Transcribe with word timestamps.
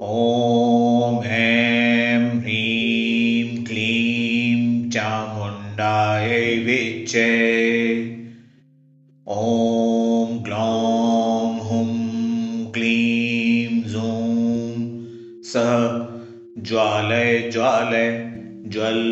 ॐ 0.00 1.22
ऐं 1.24 2.40
ह्रीं 2.40 3.64
क्लीं 3.64 4.90
चामुण्डायै 4.90 6.56
विच्चे 6.64 7.28
ॐ 9.26 10.42
ग्लौं 10.44 11.60
हुं 11.60 11.86
क्लीं 12.72 13.82
जूं 13.82 14.26
ज्वालय 16.62 17.50
ज्वालय 17.52 18.10
ज्वल 18.66 19.02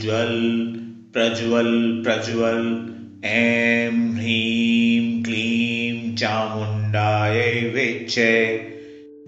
ज्वल 0.00 0.34
प्रज्वल 1.12 2.02
प्रज्वल 2.04 2.66
ऐं 3.24 3.90
ह्रीं 3.90 5.22
क्लीं 5.22 6.16
चामुण्डायै 6.16 7.70
विच्चे 7.74 8.61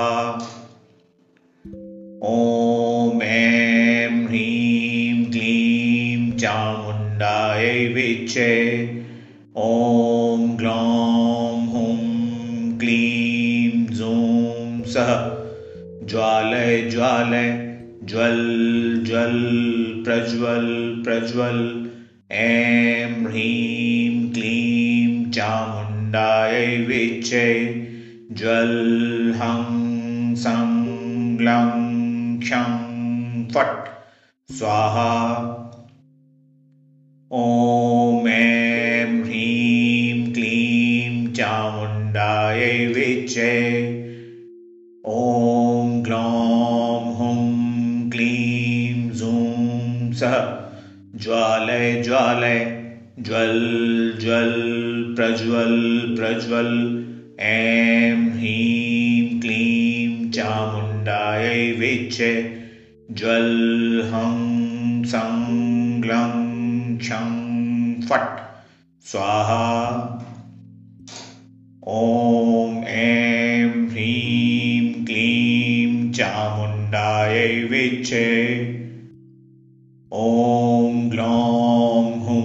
ॐ 2.24 3.22
ऐं 3.22 4.26
ह्रीं 4.26 5.24
क्लीं 5.24 6.30
चामुण्डायै 6.32 7.86
विच्चे 7.88 8.52
ॐ 9.56 10.56
ग्लौं 10.56 11.66
हुं 11.66 11.96
क्लीं 12.78 13.86
जूं 13.86 14.84
सः 14.84 15.29
ज्वालय 16.11 16.81
ज्वालय, 16.81 17.79
ज्वल 18.03 18.37
ज्वल, 19.07 19.33
प्रज्वल 20.05 20.65
प्रज्वल। 21.05 21.89
ऐं 22.31 23.25
ह्रीं 23.25 24.33
क्लीं 24.33 25.31
चामुण्डायै 25.31 26.77
विच्चे 26.77 27.63
ज्वल, 28.31 29.33
हं, 29.35 30.35
सं, 30.35 30.85
लं 31.41 31.71
क्षं 32.39 32.81
फट्। 33.47 33.87
स्वाहा। 34.51 35.47
ॐ 37.33 38.27
ऐं 38.27 39.23
ह्रीं 39.23 40.33
क्लीं 40.33 41.33
चामुण्डायै 41.33 42.85
विच्चे 42.85 43.81
ॐ 45.07 45.60
ग्लौं 46.11 47.13
हुं 47.15 48.09
क्लीं 48.09 49.11
जूं 49.11 50.11
सः 50.11 50.33
ज्वालय 51.15 52.01
ज्वालय 52.01 52.59
ज्वल 53.19 53.55
ज्वल 54.21 54.51
प्रज्वल 55.15 55.75
प्रज्वल 56.17 56.71
ऐं 57.39 58.15
ह्रीं 58.31 59.39
क्लीं 59.39 60.31
चामुण्डायै 60.31 61.71
विच्चे 61.79 62.33
ज्वल 63.11 63.49
हं 64.11 64.37
सं 65.03 65.39
लं 66.05 66.35
क्षं 66.97 67.29
फट् 68.01 68.39
स्वाहा 69.05 69.63
ॐ 71.89 72.83
ऐं 72.83 73.40
विच्चे 78.01 78.27
ॐ 80.11 81.09
ग्लौं 81.09 82.05
हुं 82.19 82.41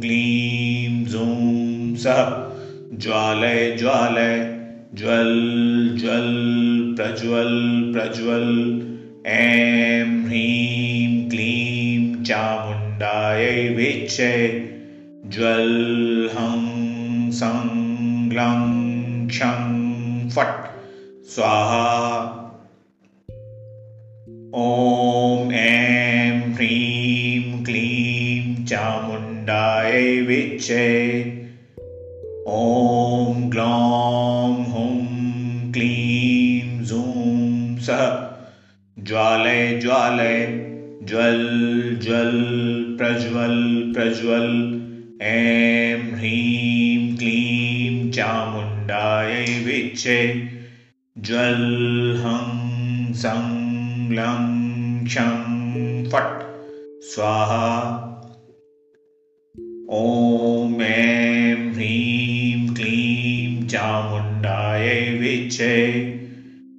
क्लीं 0.00 1.04
जूं 1.04 1.94
सः 1.94 2.22
ज्वालय 2.96 3.76
ज्वालय 3.76 4.38
ज्वल 4.94 5.32
ज्वल 6.00 6.30
प्रज्वल 6.96 7.52
प्रज्वल 7.92 8.48
ऐं 9.26 10.24
ह्रीं 10.24 11.28
क्लीं 11.28 12.24
चामुण्डायै 12.24 13.68
विच्चे 13.68 14.32
ज्वल 15.26 16.28
हं 16.32 17.30
सं 17.30 17.68
लं 18.32 18.68
क्षं 19.28 20.28
फट् 20.28 20.68
स्वाहा 21.28 22.39
ॐ 24.54 25.52
ऐं 25.52 26.52
ह्रीं 26.52 27.64
क्लीं 27.64 28.64
चामुण्डायै 28.64 30.20
विच्चे। 30.20 31.20
ॐ 32.48 33.50
ग्लौं 33.50 34.64
हुं 34.64 35.72
क्लीं 35.72 36.84
जूं 36.84 37.78
सः। 37.78 38.30
ज्वालय 38.98 39.78
ज्वालय 39.82 40.46
ज्वल 41.02 41.60
ज्वल 42.02 42.42
प्रज्वल 42.98 43.92
प्रज्वल। 43.96 44.80
ऐं 45.22 45.96
ह्रीं 45.96 47.16
क्लीं 47.16 48.10
चामुण्डायै 48.10 49.62
विच्चे। 49.64 50.48
ज्वल 51.18 52.14
हं 52.24 53.12
सं 53.12 53.59
फट्। 56.08 56.42
स्वाहा। 57.02 57.96
ॐ 59.90 60.82
ऐं 60.82 61.72
ह्रीं 61.72 62.74
क्लीं 62.74 63.68
चामुण्डायै 63.68 65.18
विच्चे 65.18 66.00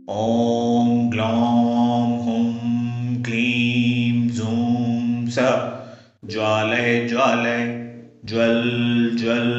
ॐ 0.10 1.10
ग्लौं 1.10 2.18
हुं 2.24 2.54
क्लीं 3.24 4.30
जूं 4.30 5.26
सः। 5.30 5.72
ज्वालय 6.26 7.08
ज्वालय 7.08 7.94
ज्वल 8.26 8.62
ज्वल 9.22 9.52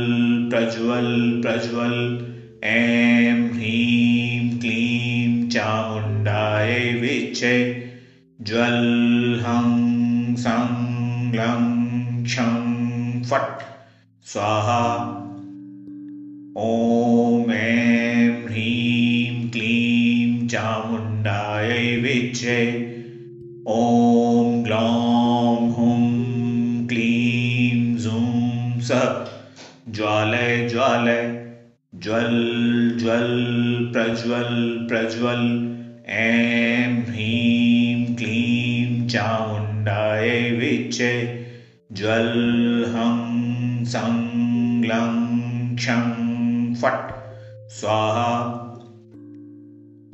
प्रज्वल 0.52 1.42
प्रज्वल। 1.46 2.26
ऐं 2.64 3.50
ह्रीं 3.50 3.91
चामुण्डायै 5.61 6.93
विच्चे 7.01 7.55
ज्वल 8.39 8.79
हं 9.45 10.35
सं 10.35 10.75
लं 11.35 11.63
क्षं 12.23 13.21
फट् 13.29 13.63
स्वाहा 14.31 14.81
ॐ 16.59 17.51
ऐं 17.51 18.29
ह्रीं 18.45 19.49
क्लीं 19.51 20.47
चामुण्डायै 20.47 21.95
विच्चे 22.01 22.59
ॐ 23.69 24.63
ग्लौं 24.63 25.69
हुं 25.77 26.87
क्लीं 26.87 27.95
जूं 27.97 28.79
सः 28.89 29.25
ज्वालय 29.89 30.67
ज्वालय 30.69 31.25
ज्वल 31.93 32.33
ज्वल 33.02 33.90
प्रज्वल 33.92 34.86
प्रज्वल। 34.88 35.72
ऐं 36.06 37.02
ह्रीं 37.02 38.16
क्लीं 38.16 39.08
चामुण्डायै 39.08 40.50
विच्चे 40.50 41.44
ज्वल, 41.92 42.84
हं, 42.88 43.84
सं 43.84 44.14
लं 44.84 45.12
क्षं, 45.76 46.02
फट्। 46.74 47.12
स्वाहा। 47.70 48.58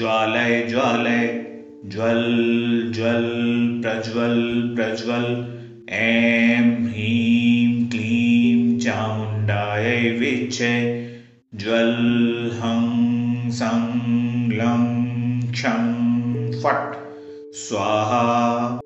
ज्वालय 0.00 0.66
ज्वालय, 0.70 1.46
ज्वल 1.86 2.22
ज्वल, 2.94 3.24
प्रज्वल 3.82 4.62
प्रज्वल, 4.76 5.58
ऐं 5.90 6.84
ह्रीं 6.84 7.88
क्लीं 7.88 8.78
चामुण्डायै 8.78 10.10
विच्छे 10.10 11.06
ज्वल, 11.54 11.94
हं, 12.54 13.50
सं, 13.50 14.02
लं, 14.52 15.00
क्षं, 15.52 15.94
फट्, 16.52 16.94
स्वाहा। 17.54 18.80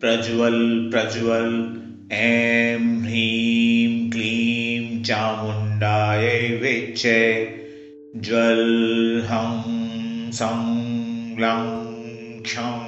प्रज्वल 0.00 0.90
प्रज्वल, 0.94 1.78
ऐं 2.12 3.02
ह्रीं 3.02 4.10
क्लीं 4.10 5.02
चामुण्डायै 5.02 6.58
विच्चे 6.62 7.54
ज्वल, 8.16 9.22
हं, 9.26 10.30
सं, 10.30 10.78
लं, 11.38 11.84
क्षं, 12.42 12.78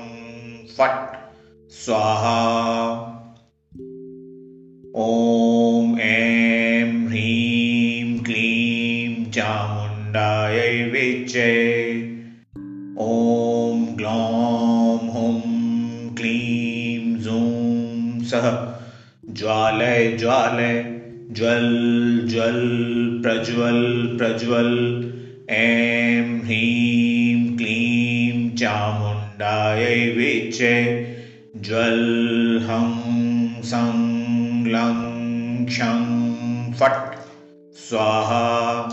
फट्, 0.78 1.16
स्वाहा। 1.70 3.06
ॐ 4.96 5.98
ऐं 5.98 7.06
ह्रीं 7.08 8.18
क्लीं 8.18 9.30
चामुण्डायै 9.30 10.82
विच्चे 10.84 11.80
ॐ 13.00 13.50
ग्लौं 14.10 15.08
हुं 15.10 15.40
क्लीं 16.14 17.14
जूं 17.14 18.20
सः 18.24 18.72
ज्वालय 19.34 20.16
ज्वालय, 20.16 21.00
ज्वल 21.30 21.80
ज्वल, 22.28 22.60
प्रज्वल 23.22 24.08
प्रज्वल। 24.18 25.12
ऐं, 25.50 26.40
ह्रीं, 26.40 27.56
क्लीं, 27.56 28.56
चामुण्डायै 28.56 30.10
विच्चे। 30.10 31.06
ज्वल, 31.56 32.60
हं, 32.70 33.62
सं, 33.62 34.10
लं 34.66 35.20
क्षं 35.66 36.20
फट्। 36.72 37.14
स्वाहा। 37.74 38.88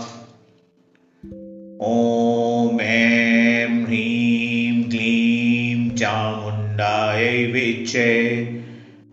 ॐ, 1.82 2.80
ऐं 2.80 3.17
चामुण्डायै 5.98 7.46
विच्चे 7.52 8.10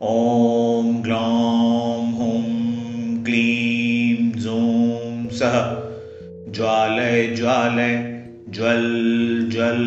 ॐ 0.01 1.01
ग्लौं 1.03 2.13
हुं 2.13 2.43
क्लीं 3.23 4.31
जूं 4.41 5.29
सः 5.29 5.55
ज्वालय 6.51 7.27
ज्वालय 7.27 7.95
ज्वल 8.49 8.85
ज्वल 9.53 9.81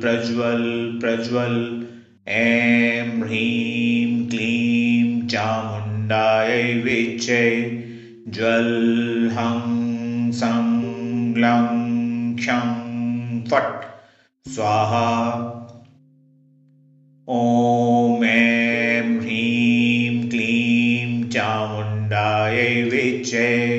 प्रज्वल 0.00 0.64
प्रज्वल। 1.00 1.86
ऐं 2.28 3.22
ह्रीं 3.22 4.28
क्लीं 4.28 5.28
चामुण्डायै 5.28 6.62
विच्चे 6.74 7.42
ज्वल 8.28 8.70
हं 9.32 9.62
सं 10.32 10.68
लं 11.38 11.66
क्षं 12.36 12.74
फट्। 13.44 13.84
स्वाहा 14.48 15.55
ॐ 17.28 18.24
ऐं 18.24 19.20
ह्रीं 19.20 20.28
क्लीं 20.28 21.28
चामुण्डायै 21.28 22.82
विच्चे। 22.82 23.76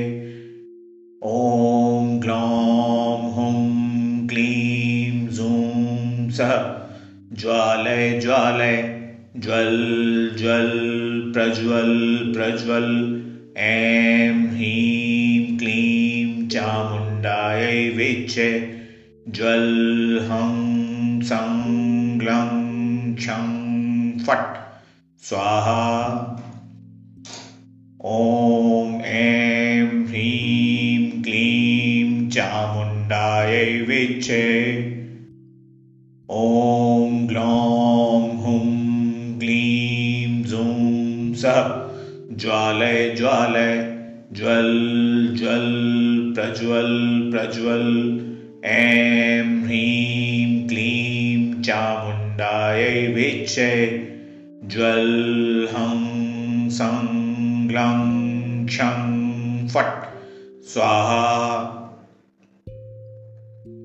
ॐ 1.23 2.19
ग्लौं 2.19 3.31
हुं 3.31 4.27
क्लीं 4.27 5.27
जूं 5.27 6.29
सः 6.29 6.65
ज्वालय 7.33 8.19
ज्वालय 8.19 9.01
ज्वल 9.37 9.77
ज्वल 10.37 10.71
प्रज्वल 11.33 11.97
प्रज्वल। 12.37 13.21
ऐं 13.57 14.47
ह्रीं 14.47 15.57
क्लीं 15.57 16.47
चामुण्डायै 16.47 17.89
विच्चे। 17.89 18.69
ज्वल 19.27 20.19
हं 20.23 20.67
सं 21.21 21.56
फट्। 24.29 24.57
स्वाहा। 25.23 25.83
ॐ 28.05 29.01
ऐं 29.01 30.07
ह्रीं 30.07 31.21
क्लीं 31.21 32.29
चामुण्डायै 32.29 33.81
विच्चे 33.81 34.77
ॐ 36.31 37.27
ग्लौं 37.27 38.37
हुं 38.37 39.39
क्लीं 39.39 40.43
जूं 40.43 41.33
सः 41.33 41.87
ज्वालय 42.35 43.15
ज्वालय, 43.17 43.97
ज्वल 44.33 44.73
ज्वल, 45.39 45.67
प्रज्वल 46.35 47.19
प्रज्वल। 47.31 48.19
ऐं 48.65 49.63
ह्रीं 49.63 50.67
क्लीं 50.67 51.61
चामुण्डायै 51.61 53.07
विच्चे 53.07 54.16
ज्वल 54.67 55.67
हं 55.71 56.69
सं 56.69 57.07
लं 57.71 58.65
क्षं 58.65 59.67
फट्। 59.67 60.03
स्वाहा। 60.67 61.73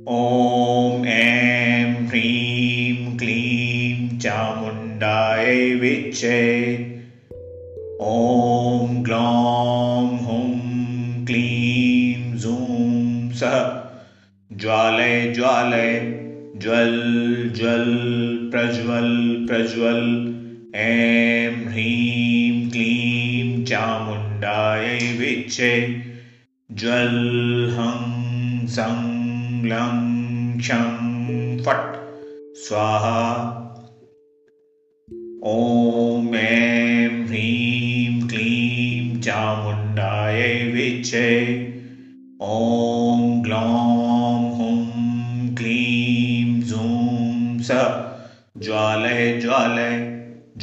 ॐ 0.09 1.07
ऐं 1.07 2.07
ह्रीं 2.07 3.19
क्लीं 3.19 4.19
चामुण्डायै 4.19 5.75
विच्चे 5.75 6.75
ॐ 8.01 9.03
ग्लौं 9.03 10.19
हुं 10.19 11.25
क्लीं 11.25 12.35
जूं 12.35 13.31
सः 13.33 13.83
ज्वालय 14.53 15.33
ज्वालय 15.33 16.01
ज्वल 16.57 17.01
ज्वल 17.57 17.95
प्रज्वल 18.53 19.47
प्रज्वल 19.49 20.32
ऐं 20.75 21.67
ह्रीं 21.67 22.71
क्लीं 22.71 23.65
चामुण्डायै 23.65 25.17
विच्चे 25.19 26.03
ज्वल 26.73 27.75
हं 27.79 28.13
लं 29.65 30.59
क्षं 30.59 31.59
फट्। 31.59 31.97
स्वाहा। 32.57 33.49
ॐ 35.45 36.35
ऐं 36.35 37.27
ह्रीं 37.27 38.29
क्लीं 38.29 39.21
चामुण्डायै 39.21 40.73
विच्चे 40.73 41.53
ॐ 42.43 43.43
ग्लौं 43.43 44.57
हुं 44.57 45.55
क्लीं 45.55 46.61
जूं 46.61 47.59
सः 47.59 48.17
ज्वालय 48.59 49.41
ज्वालय 49.41 50.12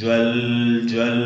ज्वल 0.00 0.86
ज्वल 0.90 1.18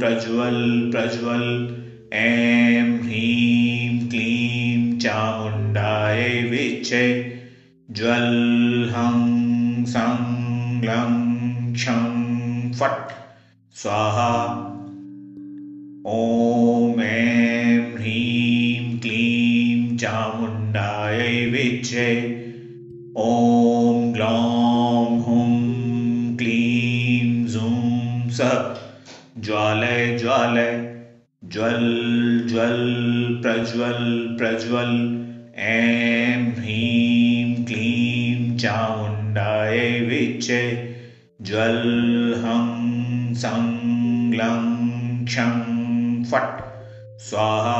प्रज्वल 0.00 0.90
प्रज्वल। 0.90 1.70
ऐं 2.12 3.00
ह्रीं 3.00 4.08
क्लीं 4.08 4.98
चामुण्डायै 4.98 6.42
विच्चे 6.42 7.30
ज्वल 7.90 8.88
हं 8.94 9.84
सं 9.84 10.40
लं 10.84 11.72
क्षं 11.72 12.72
फट्। 12.72 13.12
स्वाहा। 13.74 14.46
ॐ 16.06 17.00
ऐं 17.00 17.96
ह्रीं 17.96 18.98
क्लीं 18.98 19.96
चामुण्डायै 19.96 21.46
विच्चे 21.46 22.40
ॐ 23.16 24.12
ग्लौं 24.12 24.69
ज्वालय 29.49 30.17
ज्वालय 30.17 30.73
ज्वल 31.53 31.83
ज्वल 32.49 32.77
प्रज्वल 33.41 34.01
प्रज्वल 34.37 34.91
ऐं 35.63 36.51
ह्रीं 36.55 37.65
क्लीं 37.65 38.57
चामुण्डायै 38.57 39.89
विच्चे 40.09 40.61
ज्वल् 41.41 42.35
हं 42.43 43.33
सं 43.43 43.65
लं 44.33 44.63
क्षं 45.25 46.23
फट् 46.23 46.61
स्वाहा 47.29 47.79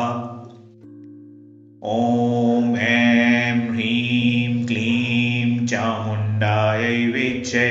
ॐ 1.86 2.76
ऐं 2.78 3.70
ह्रीं 3.70 4.66
क्लीं 4.66 5.66
चामुण्डायै 5.68 6.96
विचे 7.08 7.70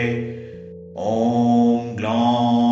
ॐ 1.06 1.94
ग्लौं 1.96 2.67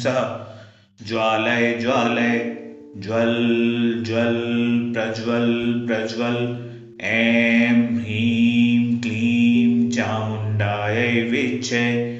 सः 0.00 0.46
ज्वालय 1.06 1.74
ज्वालय, 1.74 2.56
ज्वल, 2.96 3.34
ज्वल्, 4.06 4.92
प्रज्वल, 4.92 5.74
प्रज्वल्, 5.86 6.70
ऐं 7.04 7.96
ह्रीं 7.96 9.00
क्लीं, 9.00 9.90
चामुण्डायै 9.90 11.22
विचे 11.22 12.16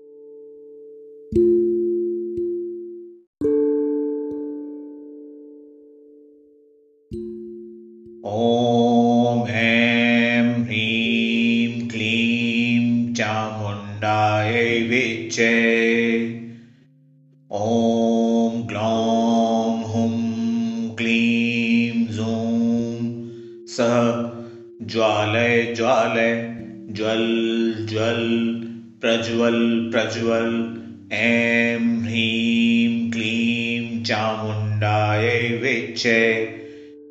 ज्वालय 25.77 26.13
ज्वालय 26.13 26.57
ज्वल, 26.89 27.88
ज्वल्, 27.89 28.62
प्रज्वल, 29.01 29.89
प्रज्वल्, 29.93 30.74
ऐं 31.13 32.01
ह्रीं 32.01 33.12
क्लीं 33.12 34.03
चामुण्डायै 34.03 35.57
विचे 35.57 36.55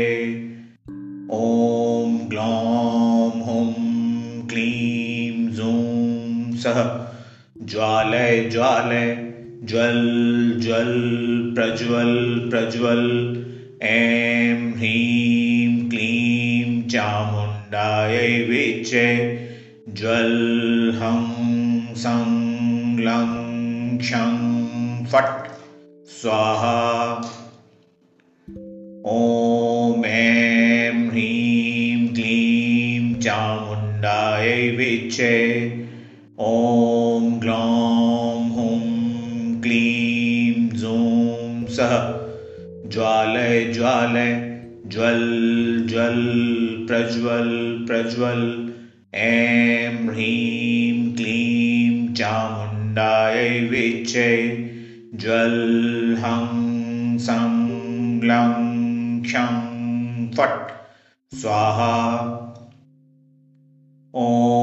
जूं 6.61 6.73
सः 6.73 7.05
ज्वालय 7.65 8.49
ज्वालय, 8.49 9.33
ज्वल 9.63 10.11
ज्वल, 10.59 11.01
प्रज्वल 11.55 12.49
प्रज्वल, 12.49 13.35
ऐं 13.81 14.71
ह्रीं 14.71 15.89
क्लीं 15.89 16.87
चामुण्डायै 16.87 18.43
विचे 18.43 19.39
ज्वल्, 19.89 20.93
हं, 20.95 21.95
सं, 21.95 22.41
लं 22.99 23.97
क्षं 23.97 24.51
फट्। 25.05 25.51
स्वाहा। 26.07 27.21
ॐ 29.07 30.05
ऐं 30.05 31.09
ह्रीं 31.09 32.07
क्लीं 32.07 33.15
चामुण्डायै 33.19 34.69
विचे 34.69 35.80
ॐ 36.43 37.39
ग्लौं 37.39 38.49
हुं 38.49 39.61
क्लीं 39.61 40.69
जूं 40.69 41.67
सः 41.67 41.97
ज्वालय 42.89 43.65
ज्वालय 43.65 44.31
ज्वल् 44.87 45.87
ज्वल् 45.87 46.87
प्रज्वल् 46.87 47.87
प्रज्वल्। 47.87 48.69
ऐं 49.13 50.07
ह्रीं 50.07 51.15
क्लीं 51.15 52.13
चामुण्डायै 52.13 53.61
विचे 53.61 54.57
ज्वल् 55.13 56.15
हं 56.17 57.17
सं 57.17 57.71
लं 58.23 58.53
क्षं 59.21 59.71
फट्। 60.31 60.71
स्वाहा। 61.35 62.37
ॐ 64.15 64.60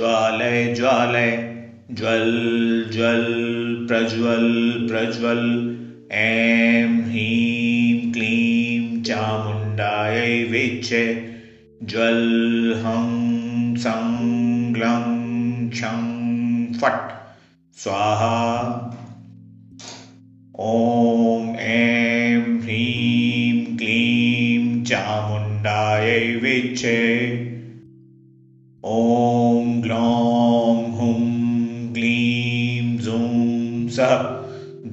ज्वालय 0.00 0.74
ज्वालय। 0.74 1.56
ज्वल् 1.90 2.92
ज्वल्, 2.92 3.86
प्रज्वल् 3.86 4.88
प्रज्वल्। 4.88 5.76
ऐं 6.12 7.02
ह्रीं, 7.02 8.12
क्लीं 8.12 9.02
चामुण्डायै 9.02 10.44
विचे 10.44 11.34
ज्वल्, 11.82 12.74
हं, 12.76 13.76
सं 13.76 14.72
लं 14.76 15.70
क्षं, 15.70 16.20
फट्। 16.72 17.10
स्वाहा। 17.76 18.76
ॐ, 20.60 21.54
ऐं 21.56 22.60
ह्रीं, 22.60 23.76
क्लीं 23.76 24.84
चामुण्डायै 24.84 26.34
विचे 26.34 27.09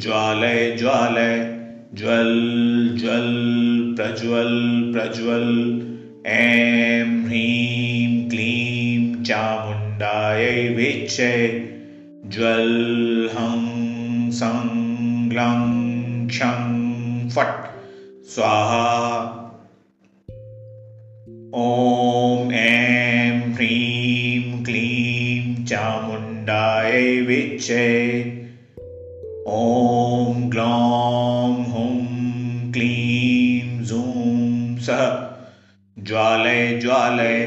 ज्वालय 0.07 0.75
ज्वालय। 0.79 1.57
ज्वल् 1.93 2.97
ज्वल् 2.97 3.95
प्रज्वल् 3.95 4.93
प्रज्वल्। 4.93 5.81
ऐं 6.25 7.25
ह्रीं 7.25 8.29
क्लीं 8.29 9.23
चामुण्डायै 9.23 10.67
विचे 10.67 11.59
ज्वल् 12.25 13.29
हं 13.29 14.31
सं 14.31 15.29
लं 15.33 16.27
क्षं 16.27 17.29
फट्। 17.29 17.65
स्वाहा। 18.27 19.23
ॐ 21.55 22.51
ऐं 22.51 23.53
ह्रीं 23.53 24.63
क्लीं 24.63 25.65
चामुण्डायै 25.65 27.21
विचे 27.21 28.36
ॐ 29.49 30.49
ग्लौं 30.49 31.65
हुं 31.65 32.71
क्लीं 32.71 33.85
जूं 33.85 34.77
सः 34.77 35.27
ज्वालय 35.99 36.79
ज्वालय 36.81 37.45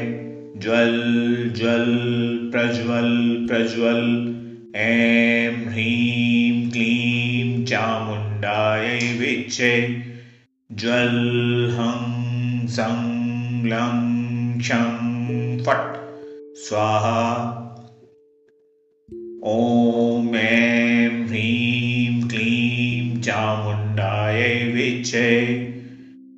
ज्वल् 0.57 1.53
ज्वल् 1.53 2.51
प्रज्वल् 2.51 3.47
प्रज्वल्। 3.47 4.35
ऐं 4.75 5.65
ह्रीं 5.65 6.71
क्लीं 6.71 7.65
चामुण्डायै 7.65 8.99
विचे 8.99 10.01
ज्वल् 10.71 11.71
हं 11.71 12.67
सं 12.67 12.99
लं 13.65 14.59
क्षं 14.59 15.57
फट्। 15.63 15.97
स्वाहा। 16.55 17.57
ॐ 19.45 20.35
ऐं 20.35 21.10
ह्रीं 21.31 22.29
क्लीं 22.29 23.21
चामुण्डायै 23.21 24.71
विचे। 24.73 25.55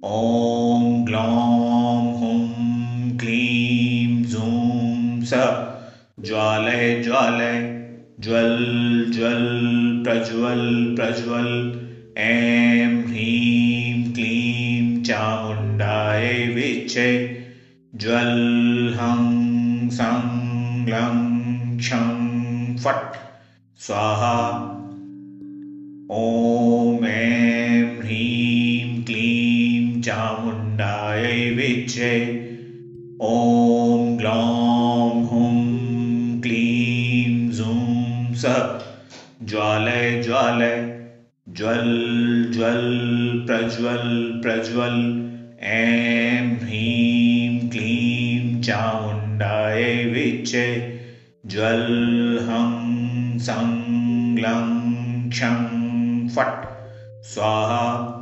ॐ 0.06 1.06
ग्लौं 1.06 2.20
हुं 2.20 3.18
क्लीं 3.18 4.24
जूं 4.24 5.22
सः 5.22 5.74
ज्वालय 6.20 7.04
ज्वालय 7.04 7.86
ज्वल् 8.20 9.14
ज्वल् 9.14 10.04
प्रज्वल् 10.04 10.96
प्रज्वल्। 10.96 11.80
ऐं 12.18 13.04
ह्रीं 13.04 14.14
क्लीं 14.14 15.04
चामुण्डायै 15.04 16.48
विचे। 16.48 17.42
ज्वल् 17.96 18.94
हं 18.94 19.90
सं 19.90 20.44
लं 20.86 21.78
क्षं 21.78 22.24
फट्। 22.78 23.14
स्वाहा 23.80 24.80
ॐ 26.12 27.04
ऐं 27.06 28.00
ह्रीं 28.00 29.04
क्लीं 29.04 30.02
चामुण्डायै 30.02 31.50
विच्चे। 31.50 32.28
ॐ 33.22 34.18
ग्लौं 34.18 35.24
हुं 35.24 36.42
क्लीं 36.42 37.50
जूं 37.50 38.34
स। 38.34 38.46
ज्वालय 39.44 40.22
ज्वालय 40.24 40.92
ज्वल् 41.50 42.54
ज्वल् 42.54 43.46
प्रज्वल् 43.46 44.42
प्रज्वल्। 44.42 45.22
ऐं 45.64 46.58
ह्रीं 46.58 47.70
क्लीं 47.70 48.62
चामुण्डायै 48.62 50.06
विच्चे। 50.06 50.94
ज्वल् 51.46 52.40
हं 52.40 52.94
सं 53.38 53.94
लं 54.38 54.84
क्षं 55.30 55.73
फट्। 56.36 56.66
स्वाहा। 57.24 58.20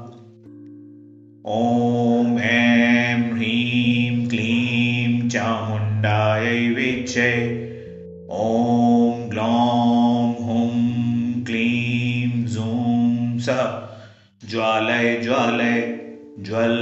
ॐ 1.48 2.40
ऐं 2.40 3.32
ह्रीं 3.32 4.30
क्लीं 4.30 5.30
चामुण्डायै 5.30 6.70
विच्चे 6.70 7.32
ॐ 8.32 9.30
ग्लौं 9.30 10.36
हुं 10.36 10.72
क्लीं 11.44 12.46
जूं 12.46 13.40
सः 13.40 13.82
ज्वालय 14.50 15.22
ज्वालय, 15.24 16.00
ज्वल, 16.40 16.78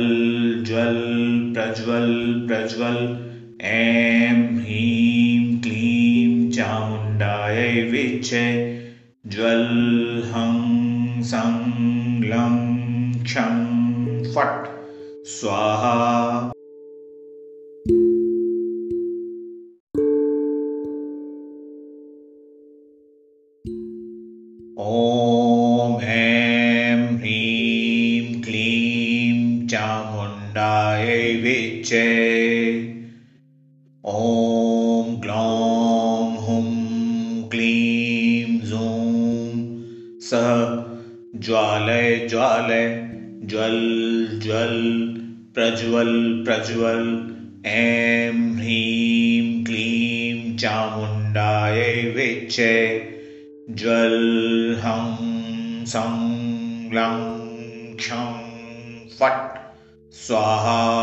ज्वल्, 0.68 1.54
प्रज्वल, 1.54 2.34
प्रज्वल्। 2.48 3.18
ऐं 3.62 4.58
ह्रीं 4.58 5.62
क्लीं 5.62 6.52
चामुण्डायै 6.52 7.82
विच्चे 7.84 8.80
ज्वल्, 9.28 10.24
हं 10.24 10.59
सं 11.23 11.55
लं 12.25 12.57
क्षं 13.23 13.57
फट् 14.35 14.69
स्वाहा 15.27 15.95
ॐ 24.79 26.01
ऐं 26.03 27.17
ह्रीं 27.17 28.43
क्लीं 28.43 29.67
चामुण्डायै 29.67 31.35
विच्चे 31.43 32.28
ज्वालय 42.40 43.10
ज्वल् 43.44 44.40
ज्वल्, 44.40 45.14
प्रज्वल् 45.54 46.46
प्रज्वल्। 46.46 47.36
ऐं 47.66 48.56
ह्रीं 48.56 49.66
क्लीं 49.66 50.58
चामुण्डायै 50.58 52.14
विच्चे 52.16 53.04
ज्वल्, 53.70 54.76
हं, 54.76 55.86
सं, 55.86 56.30
लं, 56.94 57.36
क्षं, 57.96 58.34
फट्, 59.20 59.60
स्वाहा। 60.14 61.00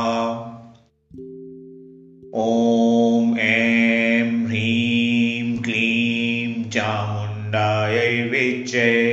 ॐ 2.35 3.37
ऐं 3.39 4.47
ह्रीं 4.47 5.63
क्लीं 5.63 6.71
चामुण्डायै 6.71 8.23
विच्चे 8.23 9.06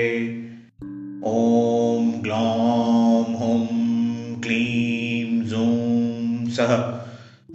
सः 6.54 7.00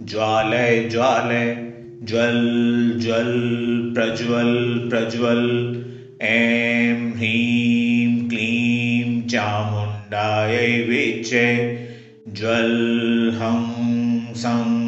ज्वालय 0.01 0.89
ज्वालय, 0.89 1.73
ज्वल 2.03 2.39
ज्वल, 2.99 3.31
प्रज्वल 3.95 4.87
प्रज्वल। 4.89 5.75
ऐं 6.21 7.11
ह्रीं 7.11 8.29
क्लीं 8.29 9.27
चामुण्डायै 9.27 10.81
विच्चे। 10.81 11.79
ज्वल्, 12.27 13.31
हं, 13.33 14.33
सं, 14.33 14.79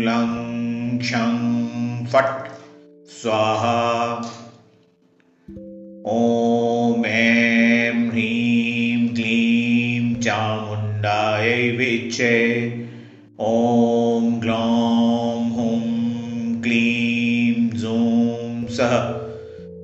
लं 0.00 0.98
क्षं 0.98 1.50
फट्। 2.06 2.50
स्वाहा। 3.08 4.16
ॐ 6.06 7.04
ऐं 7.04 8.08
ह्रीं 8.08 9.08
क्लीं 9.08 10.14
चामुण्डायै 10.14 11.70
विच्चे। 11.70 12.79
ॐ 13.42 14.40
ग्लौं 14.40 15.50
हुं 15.50 15.80
क्लीं 16.62 17.70
जूं 17.70 18.66
सः 18.66 18.90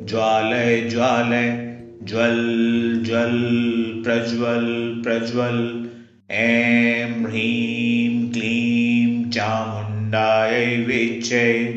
ज्वालय 0.06 0.80
ज्वालय 0.80 1.78
ज्वल् 2.02 3.04
ज्वल् 3.04 4.04
प्रज्वल् 4.04 5.02
प्रज्वल्। 5.02 5.86
ऐं 6.30 7.24
ह्रीं 7.24 8.32
क्लीं 8.32 9.30
चामुण्डायै 9.30 10.76
विच्चे 10.76 11.72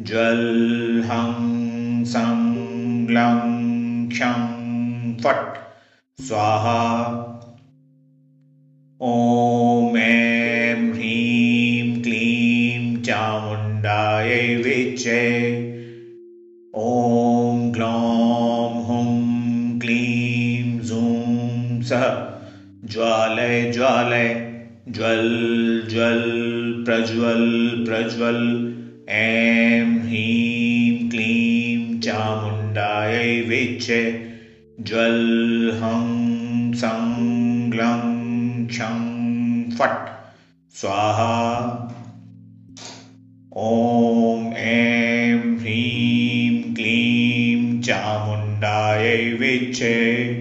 ज्वल् 0.00 1.02
हं 1.04 2.04
सं 2.04 2.56
लं 3.10 3.40
क्षं 4.08 4.56
फट्। 5.16 5.58
स्वाहा। 6.22 7.12
ॐ 9.02 10.25
Jai. 15.06 15.72
Om 16.74 17.70
Glom 17.70 18.72
Hum 18.88 19.78
Gleam 19.78 20.82
Zoom 20.82 21.80
Sah. 21.80 22.40
Jwalay 22.84 23.72
Jwalay 23.76 24.30
Jwal 24.90 25.86
Jwal, 25.92 26.24
Prajwal 26.84 27.86
Prajwal. 27.86 28.40
Am 29.06 30.00
Him 30.08 31.08
Gleam 31.08 32.00
Chamundayay 32.00 33.46
Viche 33.46 34.02
Jwal 34.82 35.78
Hum 35.78 36.74
Sang 36.74 37.70
Glam 37.70 38.66
Chang 38.68 39.70
Fat 39.70 40.34
Swaha. 40.74 41.92
Om 43.52 44.52
Am 44.52 44.95
विच्चे 49.76 50.36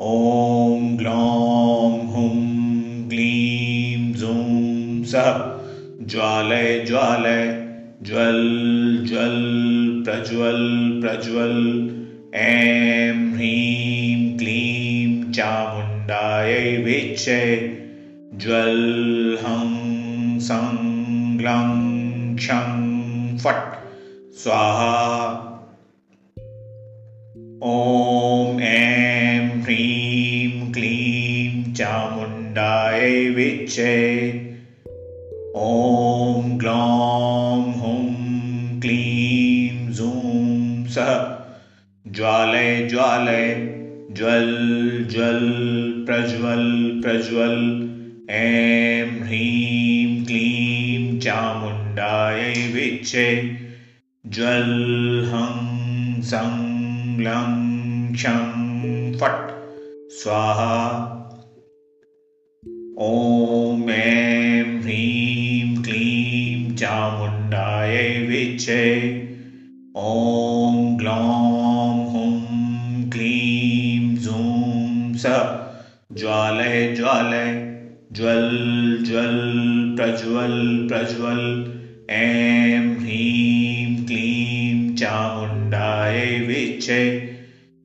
ॐ 0.00 0.96
ग्लौं 0.96 2.06
हुं 2.06 3.08
क्लीं 3.08 4.14
जूं 4.14 5.04
सः। 5.04 5.38
ज्वालय 6.06 6.84
ज्वालय 6.88 7.66
ज्वल् 8.02 9.06
ज्वल् 9.06 10.04
प्रज्वल् 10.04 11.00
प्रज्वल्। 11.00 11.90
ऐं 12.34 13.32
ह्रीं 13.32 14.38
क्लीं 14.38 15.32
चामुण्डायै 15.32 16.76
विच्चे 16.76 17.78
ज्वल् 18.34 19.36
हं 19.38 20.38
सं 20.38 20.74
लं 21.40 21.70
क्षं 22.36 23.38
फट्। 23.38 23.74
स्वाहा 24.34 25.43
ॐ 27.62 28.60
ऐं 28.60 29.62
ह्रीं 29.62 30.72
क्लीं 30.72 31.74
चामुण्डायै 31.74 33.28
विच्चे। 33.28 34.28
ॐ 35.56 36.58
ग्लौं 36.58 37.74
हुं 37.74 38.80
क्लीं 38.80 39.92
जूं 39.92 40.84
सः 40.86 41.34
ज्वालय 42.06 42.88
ज्वालय 42.90 43.54
ज्वल् 44.10 45.04
ज्वल् 45.06 46.06
प्रज्वल् 46.06 47.02
प्रज्वल्। 47.02 47.88
ऐं 48.30 49.06
ह्रीं 49.06 50.24
क्लीं 50.24 51.20
चामुण्डायै 51.20 52.72
विच्चे। 52.72 53.56
ज्वल् 54.26 55.24
हं 55.26 55.74
सं 56.22 56.73
फट्। 59.20 59.50
स्वाहा। 60.10 61.10
ॐ 63.00 63.90
ऐं 63.90 64.80
ह्रीं 64.80 65.82
क्लीं 65.82 66.76
चामुण्डायै 66.76 68.26
विच्चे 68.26 69.10
ॐ 69.96 70.96
ग्लौं 70.96 72.12
हुं 72.12 73.10
क्लीं 73.10 74.16
जूं 74.16 75.14
सः। 75.14 75.66
ज्वालय 76.12 76.94
ज्वालय 76.94 77.80
ज्वल 78.12 78.50
ज्वल 79.06 79.40
प्रज्वल 79.96 80.88
प्रज्वल। 80.92 81.74
ऐं 82.10 82.96
ह्रीं 82.96 84.06
क्लीं 84.06 84.53
चामुण्डायै 85.04 86.38
विचे 86.38 87.28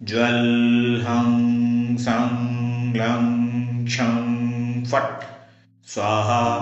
ज्वल 0.02 1.02
हं 1.08 1.98
सं 1.98 2.38
लं 2.94 3.86
क्षं 3.86 4.84
फट्। 4.84 5.24
स्वाहा। 5.88 6.60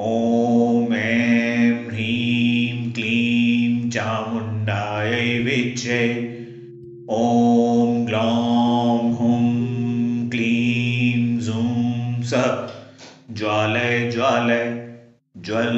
ॐ 0.00 0.92
ऐं 0.92 1.88
ह्रीं 1.88 2.92
क्लीं 2.92 3.90
चामुण्डायै 3.90 5.38
विचे 5.38 6.20
ॐ 7.10 8.06
ग्लौं 8.06 9.12
हुं 9.12 10.30
क्लीं 10.30 11.40
जूं 11.40 12.22
स। 12.22 12.34
ज्वालय 13.30 14.10
ज्वालय 14.10 14.79
ज्वल 15.47 15.75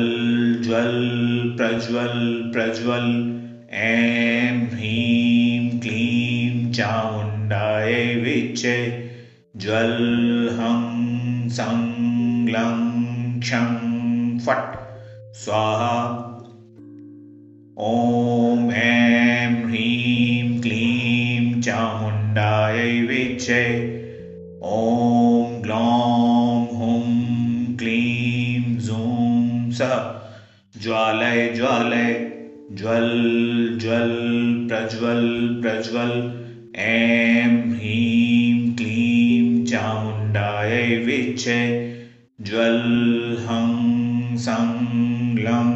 ज्वल 0.63 0.93
प्रज्वल 1.57 2.17
प्रज्वल 2.53 3.05
ऐं 3.77 4.53
ह्रीं 4.69 5.79
क्लीं 5.81 6.71
चामुण्डायै 6.71 8.03
विचे 8.21 8.77
ज्वल 9.55 9.93
हं 10.59 11.49
सं 11.57 11.81
लं 12.49 12.79
क्षं 13.39 13.73
फट् 14.45 14.75
स्वाहा 15.43 15.95
ॐ 17.87 18.71
ऐं 18.73 19.49
ह्रीं 19.63 20.61
क्लीं 20.61 21.61
चामुण्डायै 21.61 22.91
विचे 23.07 23.63
ॐ 24.63 25.61
ग्लौं 25.63 26.40
ज्वालय 30.82 31.48
ज्वालय 31.48 32.32
ज्वल 32.72 33.08
ज्वल 33.82 34.10
प्रज्वल 34.68 35.48
प्रज्वल। 35.62 36.42
ऐं 36.76 37.70
ह्रीं 37.70 38.76
क्लीं 38.76 39.66
चामुण्डायै 39.66 40.96
विचे 40.96 41.92
ज्वल 42.40 42.80
हं 43.40 44.36
सं 44.36 44.68
लं 45.38 45.72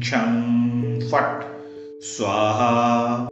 क्षं 0.00 0.34
फट्। 1.00 1.44
स्वाहा 2.02 3.28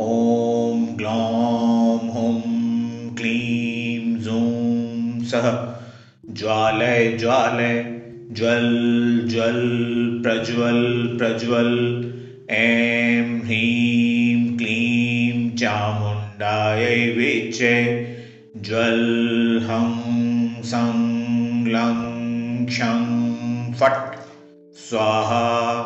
ॐ 0.00 0.96
ग्लौं 0.98 2.08
हुं 2.10 2.40
क्लीं 3.14 4.16
जूं 4.16 5.24
सः 5.24 5.74
ज्वालय 6.30 7.16
ज्वालय, 7.20 8.00
ज्वल 8.32 8.70
ज्वल, 9.28 9.60
प्रज्वल 10.22 11.06
प्रज्वल। 11.18 12.04
ऐं 12.50 13.40
ह्रीं 13.40 14.56
क्लीं 14.56 15.56
चामुण्डायै 15.56 17.10
विचे 17.10 18.05
ज्वल 18.62 19.60
हं 19.70 20.62
सं 20.62 20.98
लं 21.66 22.66
क्षं 22.66 23.04
फट्। 23.72 24.16
स्वाहा। 24.74 25.82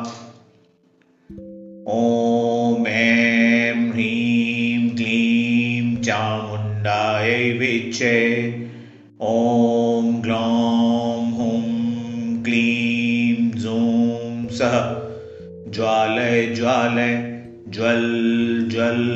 ॐ 1.89 2.87
ऐं 2.87 3.91
ह्रीं 3.91 4.91
क्लीं 4.91 5.97
चामुण्डायै 5.97 7.53
विचे 7.53 8.49
ॐ 9.23 10.23
ग्लौं 10.23 11.33
हुं 11.33 12.43
क्लीं 12.43 13.51
जूं 13.51 14.49
सः 14.49 14.81
ज्वालय 15.69 16.47
ज्वालय 16.47 17.43
ज्वल 17.69 18.03
ज्वल 18.73 19.07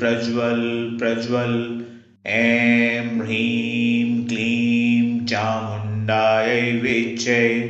प्रज्वल 0.00 0.96
प्रज्वल 0.98 1.79
ऐं 2.26 3.20
ह्रीं 3.20 4.26
क्लीं 4.26 5.26
चामुण्डायै 5.26 6.72
विचे 6.72 7.60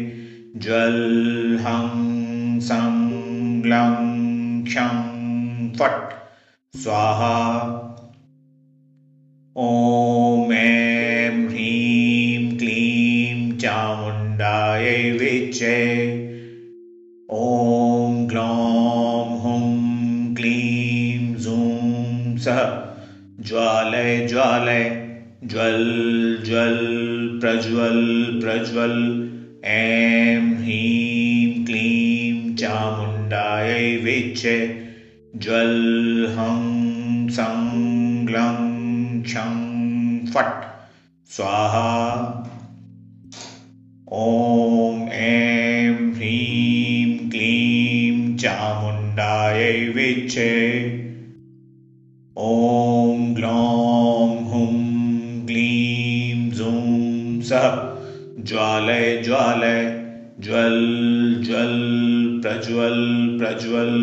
ज्वल 0.56 1.58
हं 1.60 2.60
सं 2.60 3.10
लं 3.66 3.94
क्षं 4.64 5.72
फट्। 5.72 6.14
स्वाहा। 6.78 7.60
ॐ 9.56 10.52
ऐं 10.52 11.48
ह्रीं 11.48 12.58
क्लीं 12.58 13.58
चामुण्डायै 13.58 15.10
विचे 15.10 16.19
ज्वालय 23.50 24.26
ज्वालय। 24.26 25.10
ज्वल 25.44 25.84
ज्वल, 26.44 26.76
प्रज्वल 27.40 28.24
प्रज्वल। 28.44 29.30
ऐं 29.64 30.54
ह्रीं, 30.54 31.64
क्लीं 31.64 32.56
चामुण्डायै 32.56 33.96
विचे 33.96 34.84
ज्वल, 35.36 36.26
हं, 36.38 37.28
सं 37.28 38.28
लं 38.28 39.22
क्षं 39.22 39.70
फट्। 40.26 40.64
स्वाहा। 41.30 42.26
ॐ, 44.12 45.08
ऐं 45.08 46.12
ह्रीं, 46.12 47.30
क्लीं 47.30 48.36
चामुण्डायै 48.36 49.88
विचे 49.88 50.80
ॐ 52.38 53.09
ग्लौं 53.40 54.44
हुं 54.44 54.72
क्लीं 55.46 56.50
जूं 56.50 57.40
सः 57.40 57.66
ज्वालय 58.44 59.16
ज्वालय 59.24 59.80
ज्वल 60.40 60.76
ज्वल 61.46 61.74
प्रज्वल 62.42 62.98
प्रज्वल 63.38 63.94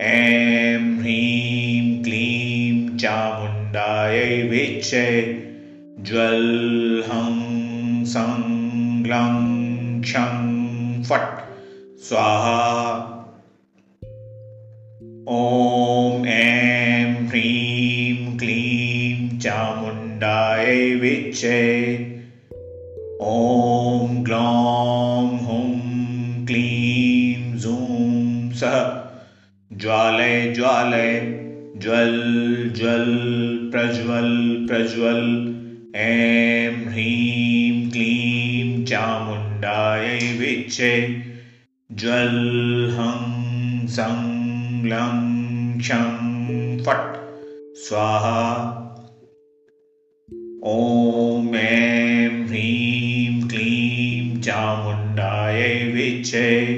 ऐं 0.00 0.98
ह्रीं 0.98 2.02
क्लीं 2.02 2.98
चामुण्डायै 2.98 4.42
विचे 4.42 5.06
ज्वल 6.00 6.44
हं 7.06 8.04
सं 8.04 8.44
लं 9.06 9.40
क्षं 10.00 10.36
फट् 11.02 11.40
स्वाहा। 12.02 12.60
ॐ 15.28 16.26
ऐं 16.26 16.87
चामुण्डायै 19.48 20.94
विचे 20.94 21.60
ॐ 23.20 24.24
ग्लौं 24.24 25.28
हुं 25.44 25.68
क्लीं 26.46 27.56
जूं 27.58 28.50
सः 28.52 28.76
ज्वालय 29.72 30.52
ज्वालय 30.56 31.14
ज्वल 31.76 32.12
ज्वल 32.76 33.06
प्रज्वल 33.72 34.30
प्रज्वल। 34.68 35.22
ऐं 35.96 36.72
ह्रीं 36.86 37.90
क्लीं 37.90 38.84
चामुण्डायै 38.84 40.18
विचे 40.18 41.22
ज्वल 41.92 42.36
हं 42.98 43.86
सं 43.86 44.20
लं 44.84 45.16
क्षं 45.78 46.12
फट्। 46.84 47.16
स्वाहा 47.76 48.84
ॐ 50.68 51.54
ऐं 51.54 52.46
ह्रीं 52.46 53.48
क्लीं 53.48 54.40
चामुण्डायै 54.40 55.92
विचे। 55.92 56.74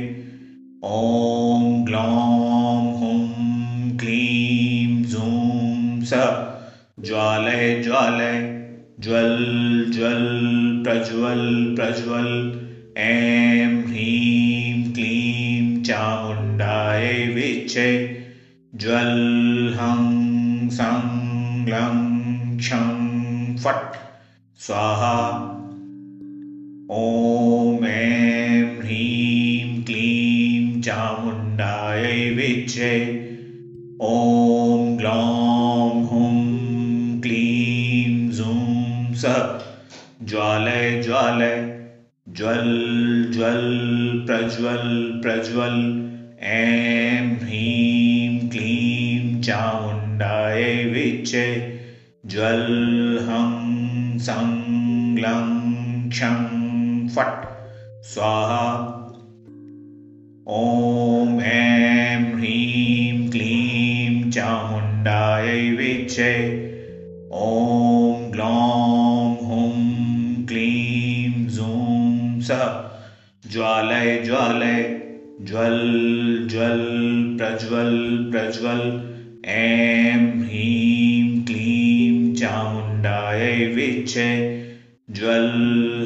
ॐ 0.85 1.85
ग्लौं 1.85 2.92
हुं 2.92 3.98
क्लीं 3.98 5.03
जूं 5.03 6.00
स। 6.00 6.11
ज्वालय 7.00 7.83
ज्वालय 7.83 8.64
ज्वल 9.00 9.85
ज्वल 9.94 10.26
प्रज्वल 10.85 11.74
प्रज्वल। 11.76 12.61
ऐं 12.96 13.83
ह्रीं 13.87 14.92
क्लीं 14.92 15.83
चामुण्डायै 15.83 17.26
विचे। 17.26 18.20
ज्वल 18.74 19.74
हं 19.74 20.20
सं 20.68 21.31
लं 21.66 22.11
क्षं 22.59 23.00
फट्। 23.64 23.96
स्वाहा। 24.59 25.31
ॐ 26.90 27.85
ऐं 27.85 28.77
ह्रीं 28.77 29.85
क्लीं 29.85 30.83
चामुण्डायै 30.83 32.31
विचे 32.31 33.11
ॐ 34.03 34.96
ग्लौं 34.96 36.05
हुं 36.05 37.20
क्लीं 37.20 38.31
जूं 38.31 39.14
स। 39.14 39.25
ज्वालय 40.23 41.03
ज्वालय। 41.03 41.81
ज्वल 42.29 43.27
ज्वल, 43.35 43.70
प्रज्वल 44.27 45.20
प्रज्वल। 45.23 46.07
ऐं 46.40 47.37
ह्रीं 47.37 48.49
क्लीं 48.49 49.42
चामुण्डायै 49.42 50.85
विचे 50.85 51.69
Jvalham 52.31 54.14
Sanglam 54.27 56.09
Chang 56.12 57.09
phat, 57.12 57.49
Swaha. 58.05 59.11
Om 60.47 61.40
Em 61.40 62.38
him 62.38 63.31
Klim 63.33 64.31
Chamundayai 64.31 65.75
Vichay 65.77 66.38
Om 67.33 68.31
Glom 68.31 69.37
Hum 69.49 70.47
Klim 70.47 71.51
Zoom 71.51 72.40
sa. 72.40 72.90
Jwalay 73.49 74.25
Jwalay 74.25 74.83
Jwal 75.43 76.47
Jwal 76.47 77.37
Prajwal 77.37 78.31
Prajwal. 78.31 78.83
Em 79.43 80.39
चामुण्डायै 83.31 83.66
विचे 83.66 84.61
ज्वल 85.11 85.51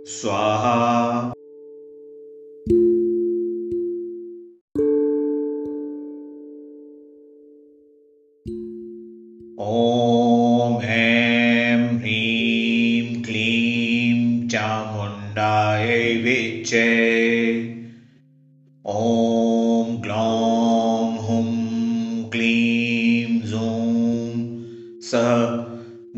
स्वाहा। 0.08 1.32
ॐ 9.60 10.82
ऐं 10.84 11.98
ह्रीं 11.98 13.24
क्लीं 13.24 14.48
चामुण्डायै 14.50 16.16
विचे 16.16 17.17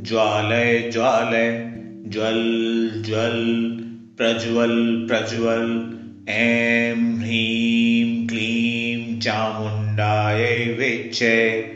ज्वालय 0.10 0.90
ज्वालय, 0.94 1.72
ज्वल 2.08 2.44
ज्वल, 3.06 3.68
प्रज्वल 4.18 5.08
प्रज्वल, 5.10 5.98
ऐं 6.30 7.18
ह्रीं 7.18 8.28
क्लीं 8.28 9.20
चामुण्डायै 9.20 10.74
विचे 10.74 11.72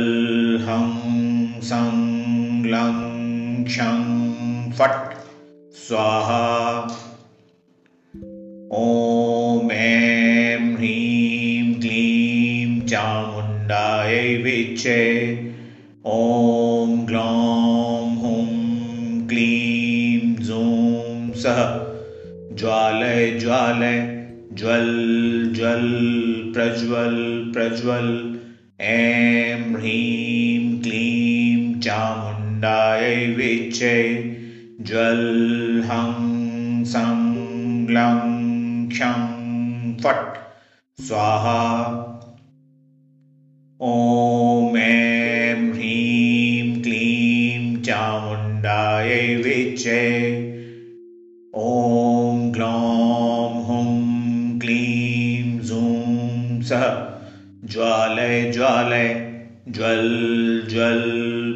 हं, 0.61 1.61
सं, 1.61 1.91
लं, 2.65 3.13
क्षं, 3.63 4.03
फट्, 4.71 5.17
स्वाहा। 5.73 6.87
ॐ 8.73 9.71
ऐं 9.71 10.75
ह्रीं 10.75 11.73
क्लीं 11.81 12.81
चामुण्डायै 12.81 14.35
विचे 14.35 15.33
ॐ 16.05 16.52
ज्वालय 23.39 24.27
ज्वल 24.53 24.87
ज्वल 25.55 25.89
प्रज्वल 26.53 27.51
प्रज्वल। 27.53 28.39
ऐं 28.81 29.75
ह्रीं 29.75 30.81
क्लीं 30.81 31.79
चामुण्डायै 31.79 33.25
विचे 33.27 34.23
ज्वल 34.81 35.81
हं 35.85 36.83
सं 36.83 37.33
लं 37.89 38.19
क्षं 38.89 39.33
फट्। 39.97 40.37
स्वाहा। 41.01 41.99
ॐ 43.81 44.77
ऐं 44.77 45.73
ह्रीं 45.73 46.83
क्लीं 46.83 47.81
चामुण्डायै 47.81 49.35
विचे 49.35 50.32
ज्वालय 57.73 58.51
ज्वालय। 58.51 59.33
ज्वल 59.69 60.09
ज्वल, 60.69 61.01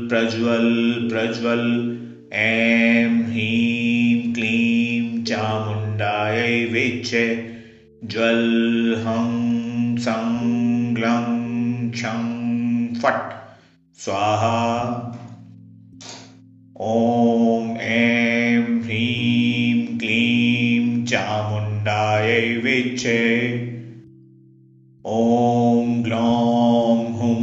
प्रज्वल 0.10 0.94
प्रज्वल। 1.12 1.98
ऐं 2.34 3.24
ह्रीं, 3.24 4.34
क्लीं 4.34 5.24
चामुण्डायै 5.24 6.66
विचे 6.66 7.54
ज्वल, 8.04 8.96
हं, 9.08 9.98
सं 9.98 10.98
लं 10.98 11.92
क्षं 11.92 12.38
फट्। 12.94 13.34
स्वाहा। 14.00 14.94
ॐ, 16.82 17.78
ऐं 17.78 18.82
ह्रीं, 18.82 19.98
क्लीं 19.98 21.06
चामुण्डायै 21.06 22.58
विचे 22.58 23.48
ॐ। 25.06 25.57
ग्लौं 26.08 27.14
हुं 27.14 27.36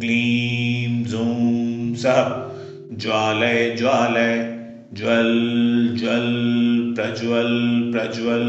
क्लीं 0.00 1.04
जूं 1.04 1.94
सः 1.94 2.20
ज्वालय 3.02 3.70
ज्वालय 3.78 4.34
ज्वल 4.94 5.32
ज्वल 6.00 6.28
प्रज्वल 6.96 7.52
प्रज्वल 7.92 8.48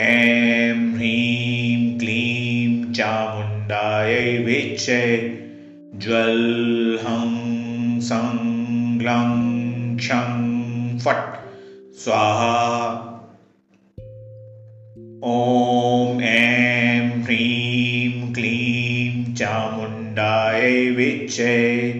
ऐं 0.00 0.74
ह्रीं 0.94 1.98
क्लीं 1.98 2.92
चामुण्डायै 2.92 4.36
विचे 4.44 5.02
ज्वल 6.06 6.40
हं 7.02 8.00
सं 8.10 8.38
लं 9.02 9.96
क्षं 9.96 10.98
फट् 10.98 11.34
स्वाहा 12.04 12.54
ॐ 15.24 16.20
ऐं 16.22 16.91
चामुण्डायै 20.12 20.90
विच्चे। 20.90 21.92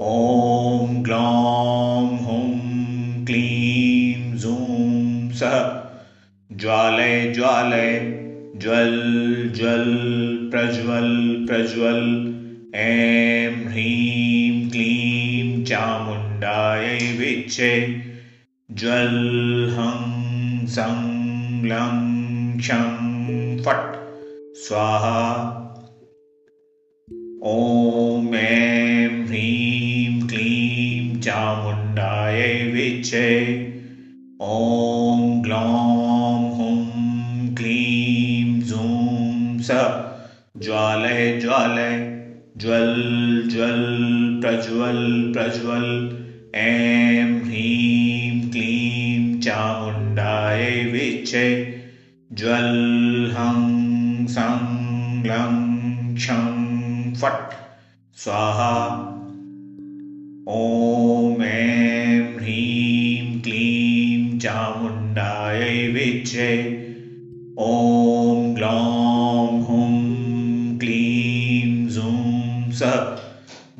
ॐ 0.00 1.02
ग्लौं 1.02 2.18
हुं 2.18 3.24
क्लीं 3.24 4.36
जूं 4.36 5.30
सः 5.30 5.80
ज्वालय 6.52 7.32
ज्वालय 7.32 8.00
ज्वल 8.56 9.12
ज्वल 9.56 9.84
प्रज्वल 10.50 11.46
प्रज्वल। 11.50 12.34
ऐं 12.74 13.50
ह्रीं 13.50 14.70
क्लीं 14.70 15.64
चामुण्डायै 15.64 17.16
विच्चे। 17.18 18.00
ज्वल 18.70 19.68
हं 19.70 20.66
सं 20.66 21.26
लं 21.64 22.58
क्षं 22.58 23.06
फट्। 23.58 23.96
स्वाहा 24.56 25.62
ॐ 27.44 28.34
ऐं 28.34 29.26
ह्रीं 29.26 30.20
क्लीं 30.28 31.20
चामुण्डायै 31.20 32.64
विच्चे 32.72 33.28
ॐ 34.42 35.42
ग्लौं 35.42 36.50
हुं 36.56 37.54
क्लीं 37.54 38.60
जूं 38.60 39.58
स 39.58 39.70
ज्वालय 40.56 41.38
ज्वालय 41.40 41.94
ज्वल 42.56 42.94
ज्वल 43.50 43.82
प्रज्वल 44.40 45.32
प्रज्वल। 45.32 45.86
ऐं 46.54 47.44
ह्रीं 47.44 48.50
क्लीं 48.50 49.40
चामुण्डायै 49.40 50.84
विच्चे 50.84 51.46
ज्वल 52.32 52.70
हं 53.36 54.26
सं 54.26 54.62
लं 55.26 55.56
क्षं 56.14 56.55
फट्। 57.16 57.54
स्वाहा। 58.14 58.96
ॐ 60.48 61.42
ऐं 61.42 62.34
ह्रीं 62.34 63.40
क्लीं 63.40 64.38
चामुण्डायै 64.38 65.88
विच्चे। 65.88 66.72
ॐ 67.60 68.54
ग्लौं 68.54 69.60
हुं 69.60 70.78
क्लीं 70.78 71.88
जूं 71.88 72.70
सः। 72.70 73.16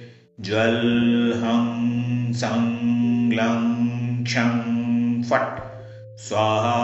ज्वल 0.42 0.76
हं 1.42 2.32
सं 2.32 2.66
लं 3.32 3.64
क्षं 4.24 5.22
फट् 5.22 5.61
स्वाहा 6.28 6.78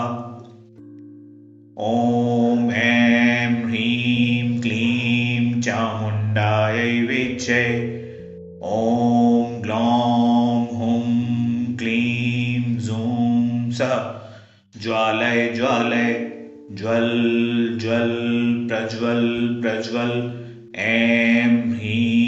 ॐ 1.83 2.71
ऐं 2.73 3.65
ह्रीं 3.65 4.61
क्लीं 4.61 5.61
चामुण्डायै 5.61 6.91
विच्चे 7.03 7.63
ॐ 8.73 9.63
ग्लौं 9.63 10.67
हुं 10.77 11.01
क्लीं 11.77 12.77
जूं 12.79 13.71
सः 13.71 13.97
ज्वालय 14.83 15.49
ज्वालय 15.57 16.13
ज्वल 16.73 17.11
ज्वल 17.81 18.13
प्रज्वल 18.69 19.25
प्रज्वल 19.63 20.13
ऐं 20.77 21.49
ह्रीं 21.71 22.28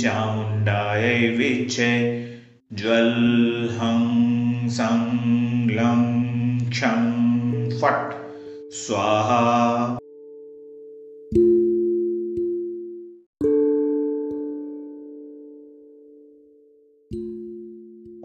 चामुण्डायै 0.00 1.28
विच्चे 1.36 1.90
ज्वल 2.72 3.12
हं 3.80 4.68
सं 4.68 5.04
लं 5.70 6.02
क्षं 6.70 7.04
फट् 7.80 8.14
स्वाहा 8.74 9.42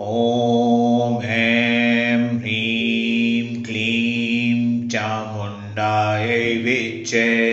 ॐ 0.01 1.23
ऐं 1.23 2.39
ह्रीं 2.39 3.63
क्लीं 3.63 4.89
चामुण्डायै 4.89 6.55
विच्चे 6.63 7.44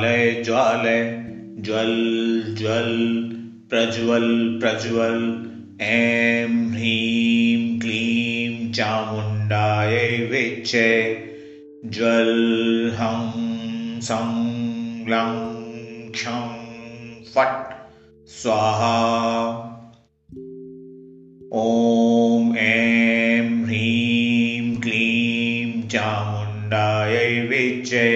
ज्वालय 0.00 0.42
ज्वालय, 0.42 1.24
ज्वल 1.58 2.44
ज्वल, 2.58 2.88
प्रज्वल 3.70 4.58
प्रज्वल, 4.62 5.50
ऐं 5.80 6.70
ह्रीं 6.70 7.80
क्लीं 7.80 8.72
चामुण्डायै 8.72 10.28
विच्चे 10.30 11.18
ज्वल, 11.84 12.90
हं, 12.98 14.00
सं, 14.00 14.50
लं, 15.08 15.62
क्षं, 16.10 16.54
फट्, 17.22 17.72
स्वाहा। 18.28 19.66
ॐ 21.54 22.56
ऐं 22.56 23.64
ह्रीं 23.64 24.76
क्लीं 24.76 25.88
चामुण्डायै 25.88 27.40
विच्चे 27.40 28.09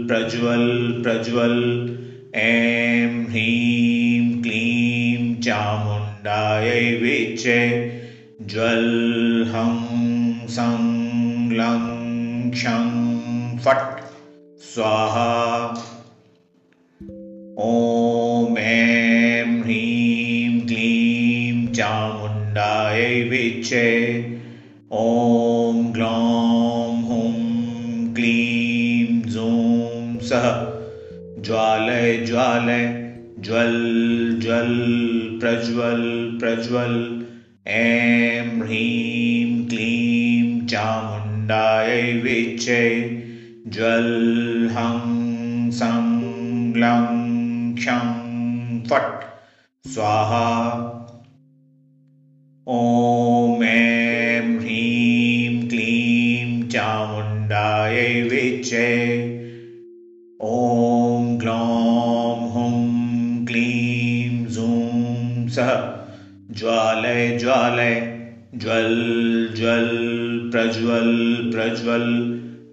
प्रज्वल 0.09 1.01
प्रज्वल, 1.03 1.89
ऐं 2.35 3.25
ह्रीं 3.25 4.43
क्लीं 4.43 5.41
चामुण्डायै 5.41 6.95
विच्चे 6.95 7.93
ज्वल, 8.43 9.45
हं, 9.49 10.47
सं, 10.47 10.83
लं 11.53 12.51
क्षं 12.51 13.09
फट्। 13.59 14.01
स्वाहा। 14.61 15.69
ॐ 17.59 18.57
ऐं 18.59 19.63
ह्रीं 19.63 20.61
क्लीं 20.61 21.73
चामुण्डायै 21.73 23.23
विच्चे 23.23 24.19
ॐ 24.93 25.48
ज्वालय 31.49 32.17
ज्वालय 32.17 33.13
ज्वल 33.39 33.75
ज्वल 34.43 34.73
प्रज्वल 35.41 36.03
प्रज्वल। 36.41 37.27
ऐं 37.67 38.61
ह्रीं 38.61 39.69
क्लीं 39.69 40.67
चामुण्डायै 40.67 42.13
विच्चे 42.13 43.01
ज्वल 43.67 44.69
हं 44.71 45.71
सं 45.71 46.07
लं 46.77 47.07
क्षं 47.75 48.83
फट्। 48.85 49.25
स्वाहा। 49.89 50.45
ॐ 52.69 53.63
ऐं 53.63 54.59
ह्रीं 54.59 55.69
क्लीं 55.69 56.69
चामुण्डायै 56.69 58.23
विच्चे 58.23 58.89
ॐ 60.43 60.88
ग्लौं 61.49 62.49
हुं 62.53 63.45
क्लीं 63.47 64.47
जूं 64.47 65.49
सः 65.49 65.71
ज्वालय 66.51 67.29
ज्वालय 67.39 67.95
ज्वल 68.55 68.93
ज्वल 69.57 69.89
प्रज्वल 70.53 71.09
प्रज्वल 71.55 72.05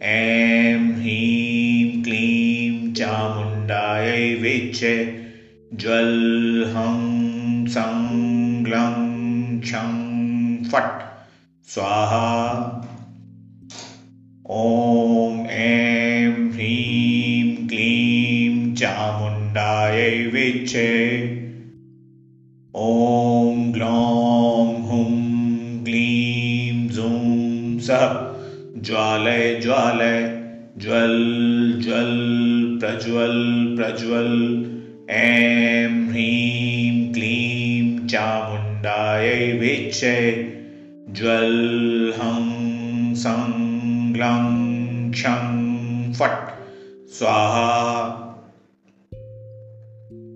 ऐं 0.02 0.80
ह्रीं 0.96 2.04
क्लीं 2.04 2.94
चामुण्डायै 2.94 4.34
विच्चे 4.42 4.94
ज्वल 5.74 6.12
हं 6.76 7.00
सं 7.68 8.04
लं 8.68 9.00
क्षं 9.62 9.96
फट् 10.64 11.02
स्वाहा 11.68 12.26
ॐ 14.46 15.35
चामुण्डायै 19.66 20.28
विच्चे। 20.28 21.20
ॐ 22.76 23.72
ग्लौं 23.74 24.82
हुं 24.82 25.84
क्लीं 25.84 26.90
जूं 26.90 27.80
सः 27.80 28.34
ज्वालय 28.82 29.60
ज्वालय 29.64 30.44
ज्वल 30.78 31.16
ज्वल 31.84 32.12
प्रज्वल 32.80 33.66
प्रज्वल। 33.80 34.66
ऐं 35.10 36.10
ह्रीं 36.10 37.14
क्लीं 37.14 38.08
चामुण्डायै 38.08 39.52
विच्चे। 39.52 40.34
ज्वल 41.10 42.14
हं 42.18 43.16
सं 43.16 43.66
लं 44.16 45.12
क्षं 45.12 45.66
फट्। 46.14 46.50
स्वाहा 47.10 48.22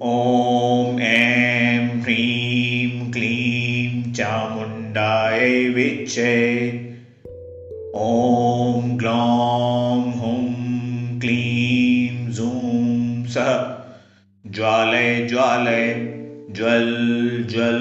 ॐ 0.04 1.00
ऐं 1.00 2.02
ह्रीं 2.02 3.12
क्लीं 3.12 4.14
चामुण्डायै 4.14 5.70
विच्चे। 5.70 6.70
ॐ 7.96 8.98
ग्लौं 8.98 10.14
हुं 10.14 11.20
क्लीं 11.20 12.32
जूं 12.32 13.26
सः 13.26 13.78
ज्वालय 14.48 15.28
ज्वालय 15.30 15.94
ज्वल 16.52 16.88
ज्वल 17.50 17.80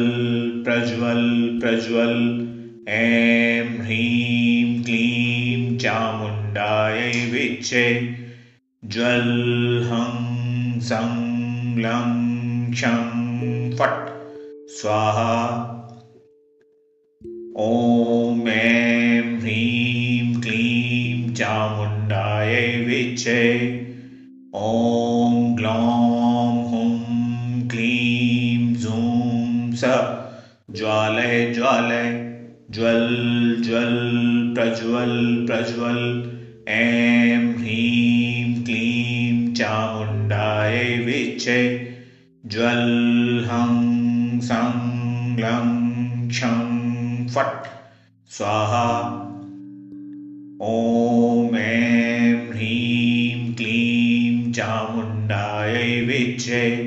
प्रज्वल 0.64 1.58
प्रज्वल। 1.62 2.48
ऐं 2.88 3.64
ह्रीं 3.64 4.82
क्लीं 4.82 5.78
चामुण्डायै 5.78 7.30
विच्चे। 7.30 8.14
ज्वल 8.84 9.30
हं 9.92 10.80
सं 10.80 11.27
फट्। 13.74 14.08
स्वाहा। 14.68 15.64
ॐ 17.58 18.48
ऐं 18.48 19.38
ह्रीं 19.38 20.40
क्लीं 20.40 21.34
चामुण्डायै 21.34 22.84
विच्चे 22.84 23.68
ॐ 24.54 25.56
ग्लौं 25.56 26.70
हुं 26.70 27.68
क्लीं 27.68 28.74
जूं 28.74 29.72
स। 29.72 29.84
ज्वालय 30.70 31.52
ज्वालय 31.54 32.38
ज्वल 32.70 33.08
ज्वल 33.66 34.18
प्रज्वल 34.54 35.46
प्रज्वल। 35.46 36.30
ऐं 36.68 37.54
ह्रीं 37.54 38.64
क्लीं 38.64 38.97
चामुण्डायै 39.58 40.98
विच्चे 40.98 41.86
ज्वल 42.46 43.44
हं 43.44 44.40
सं 44.40 44.76
लं 45.36 46.28
क्षं 46.28 47.26
फट्। 47.26 47.66
स्वाहा। 48.30 49.02
ॐ 50.62 51.54
ऐं 51.54 52.48
ह्रीं 52.48 53.54
क्लीं 53.54 54.52
चामुण्डायै 54.52 56.00
विच्चे 56.00 56.78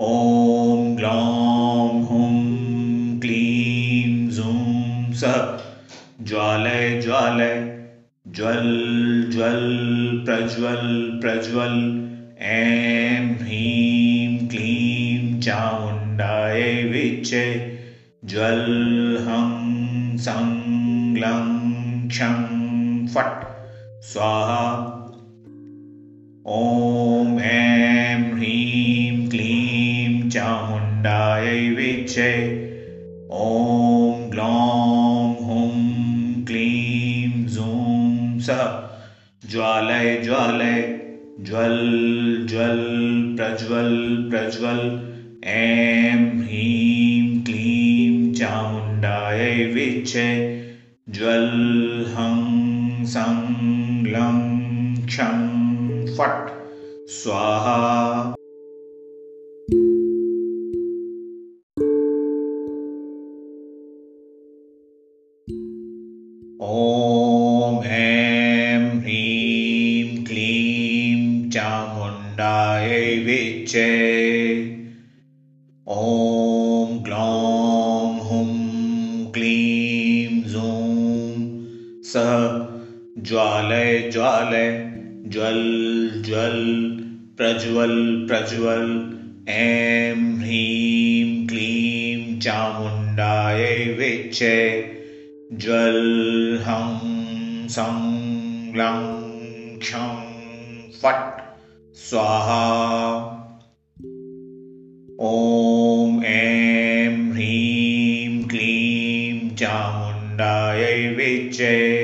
ॐ 0.00 0.96
ग्लौं 0.96 2.02
हुं 2.02 3.20
क्लीं 3.20 4.28
जूं 4.28 5.12
सः। 5.12 5.58
ज्वालय 6.20 7.00
ज्वालय 7.00 7.65
ज्वल 8.36 9.30
ज्वल 9.32 9.60
प्रज्वल 10.24 11.18
प्रज्वल 11.20 11.74
ऐं 12.38 13.36
ह्रीं 13.36 14.48
क्लीं 14.48 15.40
चामुण्डायै 15.40 16.84
विच्चे 16.84 17.76
ज्वल 18.24 18.60
हं 19.20 20.16
सं 20.16 20.50
लं 21.16 21.44
क्षं 22.08 23.06
फट्। 23.06 23.44
स्वाहा। 24.02 24.92
ॐ 26.46 27.40
ऐं 27.40 28.34
ह्रीं 28.34 29.28
क्लीं 29.28 30.30
चामुण्डायै 30.30 31.70
विच्चे 31.70 32.32
ॐ 33.32 34.30
ग्लौं 34.30 34.95
ज्वालय 39.50 40.16
ज्वालय 40.24 40.80
ज्वल 41.40 41.76
ज्वल 42.50 42.80
प्रज्वल 43.36 43.92
प्रज्वल 44.30 44.80
ऐं 45.48 46.18
ह्रीं 46.40 47.44
क्लीं 47.44 48.32
चामुण्डायै 48.34 49.64
विच्चे 49.74 50.28
ज्वल 51.08 51.46
हं 52.16 53.04
सं 53.04 53.38
लं 54.06 54.40
क्षं 55.06 55.44
फट् 56.16 56.50
स्वाहा 57.10 58.35
ज्वालय 84.16 84.94
ज्वल 85.26 85.62
ज्वल, 86.26 86.86
प्रज्वल 87.36 88.26
प्रज्वल। 88.30 89.18
ऐं 89.48 90.36
ह्रीं 90.36 91.46
क्लीं 91.46 92.40
चामुण्डायै 92.40 93.94
विच्चे 93.98 94.90
ज्वल, 95.52 96.58
हं, 96.66 97.68
सं, 97.68 98.16
लं, 98.76 99.22
क्षं, 99.78 100.26
फट्, 101.02 101.40
स्वाहा। 101.96 103.22
ॐ 105.20 106.24
ऐं 106.24 107.32
ह्रीं 107.32 108.48
क्लीं 108.48 109.56
चामुण्डायै 109.56 111.08
विच्चे 111.08 111.95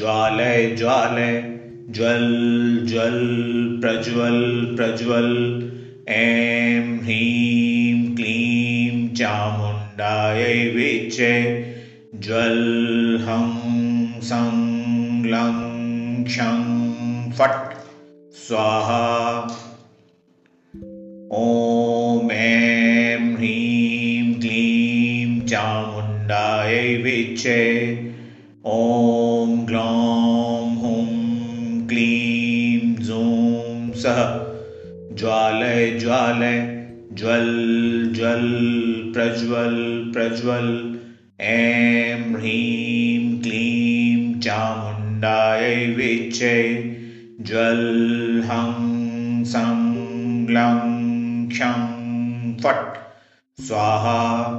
ज्वालय 0.00 0.76
ज्वालय, 0.78 1.58
ज्वल 1.90 2.36
ज्वल, 2.86 3.18
प्रज्वल 3.80 4.68
प्रज्वल, 4.76 5.62
ऐं 6.08 6.98
ह्रीं 6.98 8.16
क्लीं 8.16 9.14
चामुण्डायै 9.14 10.68
विच्चे, 10.68 11.66
ज्वल, 12.14 13.18
हं, 13.22 14.20
सं, 14.20 14.56
लं 15.24 16.24
क्षं 16.24 17.30
फट्। 17.30 17.76
स्वाहा। 18.34 19.42
ॐ 21.32 22.30
ऐं 22.30 23.34
ह्रीं 23.36 24.34
क्लीं 24.34 25.40
चामुण्डायै 25.40 26.96
विच्चे, 26.96 27.96
ॐ 28.66 29.09
ज्वालय 35.20 35.90
ज्वालय, 35.90 36.88
ज्वल 37.12 37.46
ज्वल, 38.16 38.52
प्रज्वल 39.14 40.10
प्रज्वल। 40.14 41.00
ऐं 41.40 42.34
ह्रीं 42.34 43.42
क्लीं 43.42 44.40
चामुण्डायै 44.40 45.86
विच्चे 45.86 46.72
ज्वल, 47.40 48.42
हं, 48.44 49.44
सं, 49.44 49.94
लं 50.50 50.80
क्षं 51.48 51.90
फट्। 52.54 52.96
स्वाहा। 53.60 54.56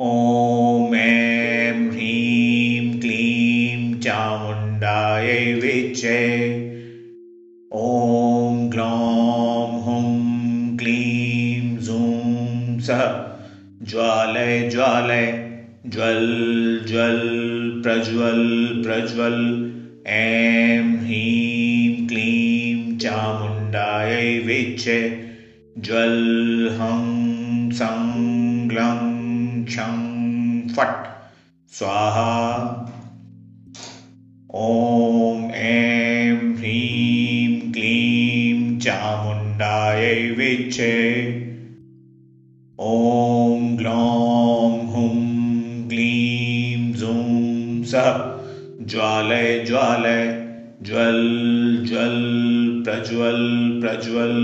ॐ 0.00 0.94
ऐं 0.94 1.90
ह्रीं 1.90 3.00
क्लीं 3.00 4.00
चामुण्डायै 4.00 5.52
विच्चे 5.52 6.57
जूं 12.88 12.94
सः 12.94 13.26
ज्वालय 13.82 14.68
ज्वालय, 14.68 15.58
ज्वल 15.86 16.26
ज्वल, 16.88 17.20
प्रज्वल 17.82 18.82
प्रज्वल, 18.86 19.72
ऐं 20.06 20.96
ह्रीं 20.96 22.08
क्लीं 22.08 22.98
चामुण्डायै 22.98 24.38
विच्चे 24.38 25.28
ज्वल, 25.78 26.68
हं, 26.72 27.70
सं 27.70 28.18
लं 28.70 29.18
क्षं 29.64 30.68
फट्। 30.68 31.06
स्वाहा। 31.72 32.64
ॐ, 34.54 35.50
ऐं 35.50 36.54
ह्रीं 36.56 37.72
क्लीं 37.72 38.78
चामुण्डायै 38.78 40.30
विच्छे। 40.30 41.37
ॐ 42.88 43.76
ग्लौं 43.76 44.86
हुं 44.86 45.14
क्लीं 45.88 46.92
जूं 46.92 47.84
सः 47.84 48.08
ज्वालय 48.84 49.64
ज्वालय 49.68 50.22
ज्वल 50.82 51.20
ज्वल 51.88 52.16
प्रज्वल 52.84 53.42
प्रज्वल 53.82 54.34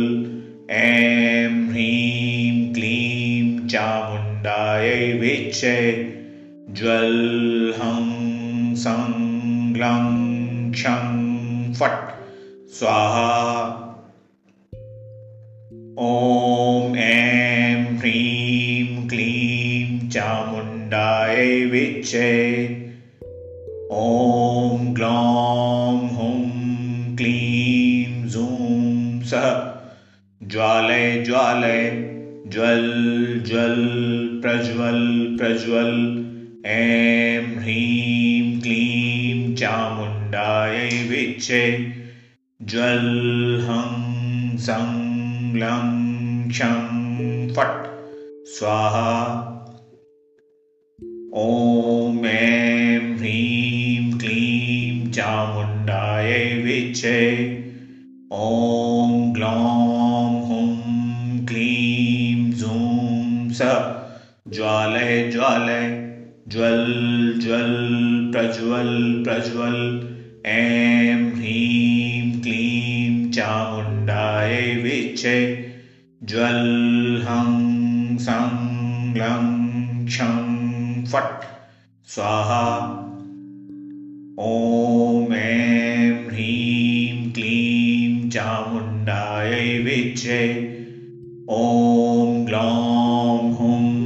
ऐं 0.71 1.71
ह्रीं 1.71 2.75
क्लीं 2.75 3.69
चामुण्डायै 3.69 5.13
विच्छे 5.13 5.79
ज्वल 6.71 7.17
हं 7.79 8.11
सं 8.85 9.15
ग्लं 9.75 10.13
क्षं 10.73 11.09
फट् 11.73 12.13
स्वाहा। 12.75 13.31
ॐ 15.99 16.97
ऐं 16.97 17.54
चामुण्डायै 20.15 21.65
विच्छे 21.65 22.33
ॐ 23.93 24.93
ग्लौं 24.95 26.09
हुं 26.09 27.17
क्लीं 27.17 28.29
जूं 28.29 29.23
सः 29.23 29.49
ज्वालय 30.43 31.23
ज्वालय 31.27 31.91
ज्वल 32.47 32.87
ज्वल 33.47 33.77
प्रज्वल 34.43 35.01
प्रज्वल। 35.41 35.93
ऐं 36.67 37.43
ह्रीं 37.57 38.61
क्लीं 38.61 39.55
चामुण्डायै 39.55 40.89
विच्छे 41.09 41.93
ज्वल 42.63 43.09
हं 43.69 44.57
सं 44.59 44.93
लं 45.57 45.91
क्षं 46.49 47.49
फट्। 47.55 47.87
स्वाहा 48.49 49.11
ॐ 51.37 52.25
ऐं 52.27 53.17
ह्रीं 53.17 54.13
क्लीं 54.19 55.07
चामुण्डायै 55.13 56.55
विच्छे 56.63 57.21
ॐ 58.33 59.33
ग्लौं 59.33 60.41
हुं 60.43 61.47
क्लीं 61.47 62.51
जूं 62.53 63.49
स। 63.51 63.63
ज्वालय 64.49 65.31
ज्वालय 65.33 65.89
ज्वल 66.49 66.85
ज्वल 67.43 67.73
प्रज्वल 68.33 69.23
प्रज्वल। 69.25 69.79
ऐं 70.47 71.31
ह्रीं 71.33 72.41
क्लीं 72.43 73.31
चामुण्डायै 73.31 74.75
विच्छे 74.77 75.37
ज्वल 76.23 76.61
हं 77.29 78.17
सं 78.19 78.51
लं 79.17 79.65
क्षं 80.05 80.54
फट्। 81.05 81.45
स्वाहा। 82.07 82.81
ॐ 84.41 85.33
ऐं 85.33 86.27
ह्रीं 86.27 87.33
क्लीं 87.33 88.31
चामुण्डायै 88.31 89.79
विच्छे 89.79 90.57
ॐ 91.51 92.47
ग्लौं 92.47 93.53
हुं 93.53 94.05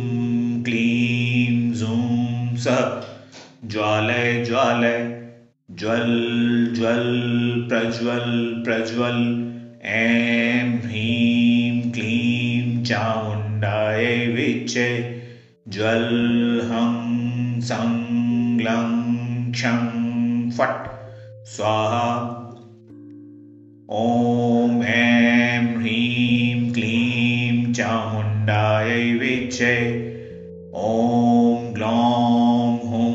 ज्वालय 3.65 4.45
ज्वालय 4.45 5.23
ज्वल 5.71 6.75
ज्वल 6.77 7.07
प्रज्वल 7.69 8.63
प्रज्वल। 8.65 9.49
ऐं 9.83 10.79
ह्रीं 10.79 11.93
क्लीं 11.93 12.85
चामुण्डायै 12.85 14.27
विच्छे 14.27 15.18
ज्वल 15.68 16.08
हं 16.72 17.62
सं 17.62 17.94
लं 18.62 19.52
क्षं 19.52 20.50
फट् 20.58 20.88
स्वाहा 21.56 22.06
ॐ 23.92 24.84
ऐं 24.84 25.76
ह्रीं 25.78 26.72
क्लीं 26.74 27.74
चामुण्डायै 27.74 29.04
विच्छे 29.14 29.76
ॐ 30.76 31.74
ग्लौं 31.74 32.78
हुं 32.90 33.14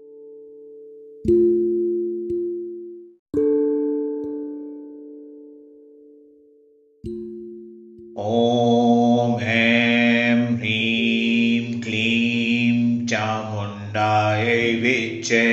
ॐ 8.18 9.40
ऐं 9.42 10.58
ह्रीं 10.58 11.82
क्लीं 11.82 13.08
चामुण्डायै 13.08 14.76
विच्छे 14.76 15.51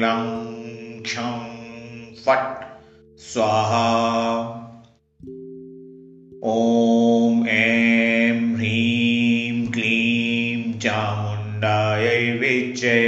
लं, 0.00 0.48
क्षं, 1.02 1.38
फट्, 2.26 2.64
स्वाहा। 3.18 4.54
ॐ 6.44 7.46
ऐं 7.46 8.56
ह्रीं 8.56 9.66
क्लीं 9.66 10.78
चामुण्डायै 10.78 12.32
विच्छे। 12.32 13.07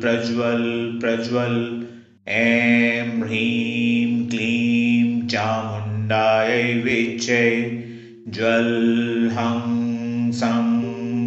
प्रज्वल 0.00 0.98
प्रज्वल। 1.00 1.86
ऐं 2.28 3.20
ह्रीं, 3.20 4.28
क्लीं, 4.28 5.28
चामुण्डायै 5.28 6.74
विच्छे 6.74 7.84
ज्वल, 8.28 9.30
हं, 9.32 10.32
सं, 10.32 10.82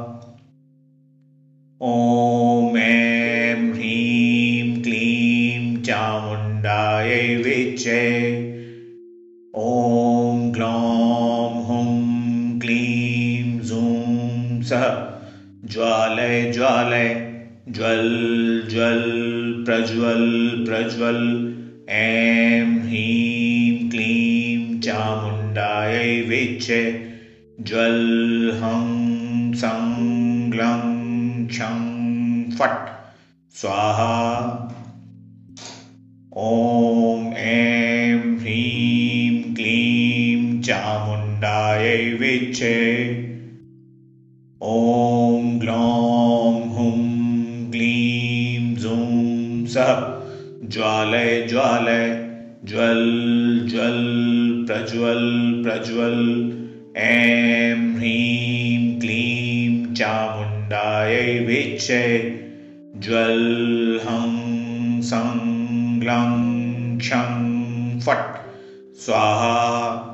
ॐ 1.81 2.77
ऐं 2.77 3.73
ह्रीं, 3.73 4.83
क्लीं, 4.83 5.83
चामुण्डायै 5.83 7.35
विच्छे 7.35 8.28
ज्वालय 15.69 16.51
ज्वालय, 16.51 17.39
ज्वल 17.69 18.09
ज्वल, 18.69 19.03
प्रज्वल 19.65 20.49
प्रज्वल, 20.69 21.53
ऐं 21.89 22.79
ह्रीं 22.79 23.89
क्लीं 23.89 24.81
चामुण्डायै 24.81 26.21
विचे 26.21 27.09
ज्वल, 27.59 28.51
हं, 28.53 29.53
सं, 29.53 30.51
ग्लं 30.51 31.47
क्षं 31.47 31.89
फट्। 32.51 32.89
स्वाहा। 33.55 34.45
ॐ 36.37 37.33
ऐं 37.33 38.37
ह्रीं 38.39 39.55
क्लीं 39.55 40.61
चामुण्डायै 40.61 42.13
विचे 42.13 43.09
ॐ 44.61 45.18
हुं 45.73 47.71
क्लीं 47.71 48.75
जूं 48.75 49.65
सः 49.65 50.19
ज्वालय 50.67 51.47
ज्वालय 51.49 52.29
ज्वल 52.65 53.05
ज्वल 53.71 54.05
प्रज्वल 54.67 55.51
प्रज्वल। 55.67 56.49
ऐं 56.97 57.97
ह्रीं 57.97 58.99
क्लीं 58.99 59.93
चामुण्डायै 59.93 61.39
विचे 61.39 62.19
ज्वल 62.95 63.99
हं 64.03 65.01
सं 65.01 65.39
ग्लं 66.01 66.97
क्षं 66.97 67.99
फट्। 67.99 68.35
स्वाहा। 68.99 70.05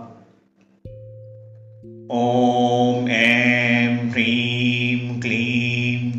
ॐ 2.11 3.09
ऐं 3.09 3.74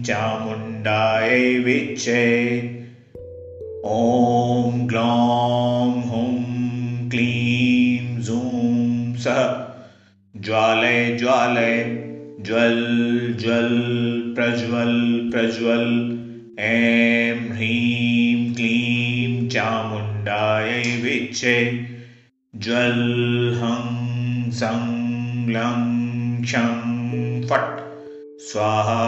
चामुण्डायै 0.06 1.58
विचे 1.58 2.24
ॐ 3.84 4.86
ग्लौं 4.86 6.02
हुं 6.02 7.08
क्लीं 7.10 8.20
जूं 8.22 9.14
सः 9.16 9.40
ज्वालय 10.36 11.16
ज्वालय 11.16 11.78
ज्वल 12.40 12.80
ज्वल 13.40 13.72
प्रज्वल 14.36 14.94
प्रज्वल। 15.32 15.86
ऐं 16.58 17.38
ह्रीं 17.52 18.54
क्लीं 18.54 19.48
चामुण्डायै 19.48 20.82
विचे 21.02 21.56
ज्वल 22.56 23.00
हं 23.62 24.50
सं 24.50 24.84
ग्लं 25.48 25.82
क्षं 26.42 27.42
फट्। 27.48 27.80
स्वाहा 28.42 29.02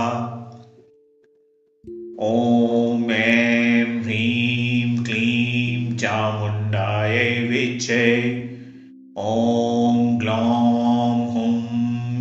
ॐ 2.21 3.11
ऐं 3.11 4.03
ह्रीं 4.03 5.05
क्लीं 5.05 5.97
चामुण्डायै 5.97 7.49
विचे। 7.49 8.31
ॐ 9.19 10.19
ग्लौं 10.19 11.27
हुं 11.27 11.63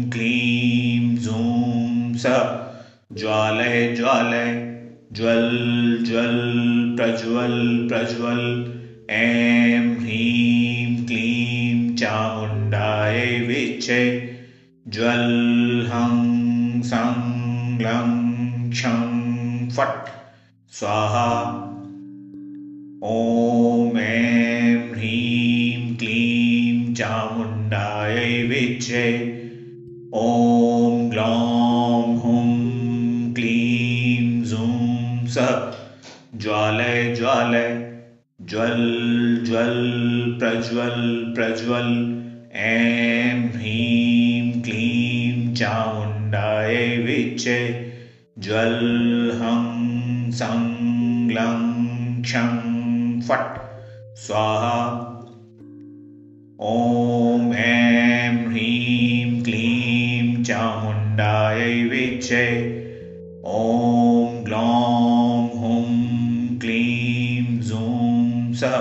क्लीं 0.10 1.16
जूं 1.16 2.14
सः। 2.14 2.68
ज्वालय 3.14 3.96
ज्वालय 3.96 4.78
ज्वल 5.12 5.50
ज्वल 6.08 6.38
प्रज्वल 6.98 7.88
प्रज्वल। 7.88 8.74
ऐं 9.10 9.96
ह्रीं 9.96 11.06
क्लीं 11.06 11.96
चामुण्डायै 11.96 13.40
विचे। 13.40 14.30
ज्वल 14.88 15.86
हं 15.92 16.82
सं 16.82 17.38
ग्लं 17.80 18.28
क्षं 18.70 19.17
फट्। 19.78 20.10
स्वाहा। 20.72 21.48
ॐ 23.04 23.98
ऐं 23.98 24.92
ह्रीं 24.92 25.96
क्लीं 25.98 26.94
चामुण्डायै 26.94 28.44
विचे 28.44 29.22
ॐ 30.16 31.10
ग्लौं 31.10 32.16
हुं 32.16 32.48
क्लीं 33.34 34.44
जूं 34.44 35.26
सः। 35.28 35.74
ज्वालय 36.36 37.16
ज्वालय 37.16 37.94
ज्वल 38.42 39.44
ज्वल, 39.48 39.76
प्रज्वल 40.40 41.34
प्रज्वल। 41.36 42.18
ऐं 42.54 43.50
ह्रीं 43.50 44.62
क्लीं 44.62 45.56
चामुण्डायै 45.56 46.98
विचे 46.98 47.88
ज्वल 48.38 49.32
हं 49.36 49.67
सं 50.37 50.63
ग्लं 51.29 51.61
क्षं 52.23 53.21
फट् 53.21 53.59
स्वाहा 54.19 54.79
ॐ 56.63 57.53
ऐं 57.55 58.47
ह्रीं 58.47 59.43
क्लीं 59.43 60.43
चामुण्डायै 60.43 61.83
विचे 61.85 62.45
ॐ 63.47 64.45
ग्लौं 64.45 65.49
हुं 65.59 65.83
क्लीं 66.59 67.61
जूं 67.61 68.53
सः 68.55 68.79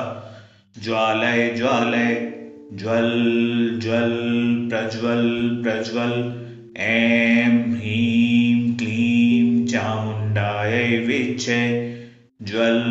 ज्वालय 0.83 1.49
ज्वालय 1.57 2.15
ज्वल 2.73 3.11
ज्वल 3.81 4.13
प्रज्वल 4.69 5.27
प्रज्वल 5.63 6.13
ऐं 6.77 7.49
ह्रीं 7.71 7.81
क्लीं 7.81 8.14
चामुण्डायै 10.36 10.98
विचे 10.98 11.60
ज्वल 12.42 12.82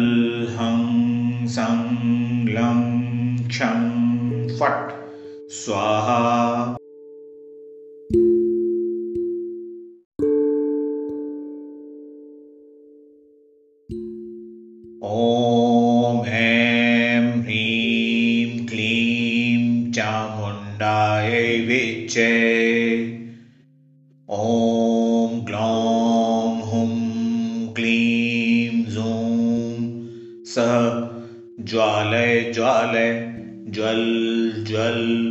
हं 0.49 1.47
सं 1.47 1.81
ग्लं 2.47 2.79
क्षं 3.47 4.47
फट्। 4.57 4.91
स्वाहा। 5.51 6.75
ॐ 15.03 16.25
ऐं 16.27 17.41
ह्रीं 17.41 18.67
क्लीं 18.67 19.91
चामुण्डायै 19.91 21.59
विचे 21.59 22.54
ज्वालय 32.53 33.35
ज्वल 33.67 34.25
ज्वल, 34.67 35.27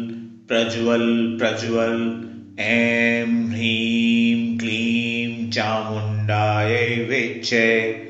प्रज्वल 0.48 1.36
प्रज्वल। 1.38 2.24
ऐं, 2.58 3.48
ह्रीं, 3.48 4.58
क्लीं, 4.58 5.50
चामुण्डायै 5.50 7.04
विचे 7.04 8.02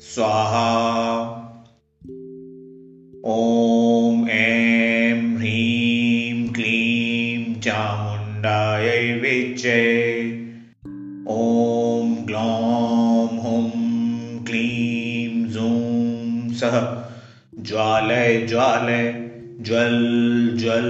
स्वाहा। 0.00 1.18
ॐ, 3.26 4.28
ऐं, 4.28 5.36
ह्रीं, 5.36 6.52
क्लीं, 6.52 7.60
चामुण्डायै 7.60 9.12
विचे 9.12 9.87
ज्वालय 17.68 18.46
ज्वालय, 18.46 19.30
ज्वल 19.60 20.08
ज्वल, 20.58 20.88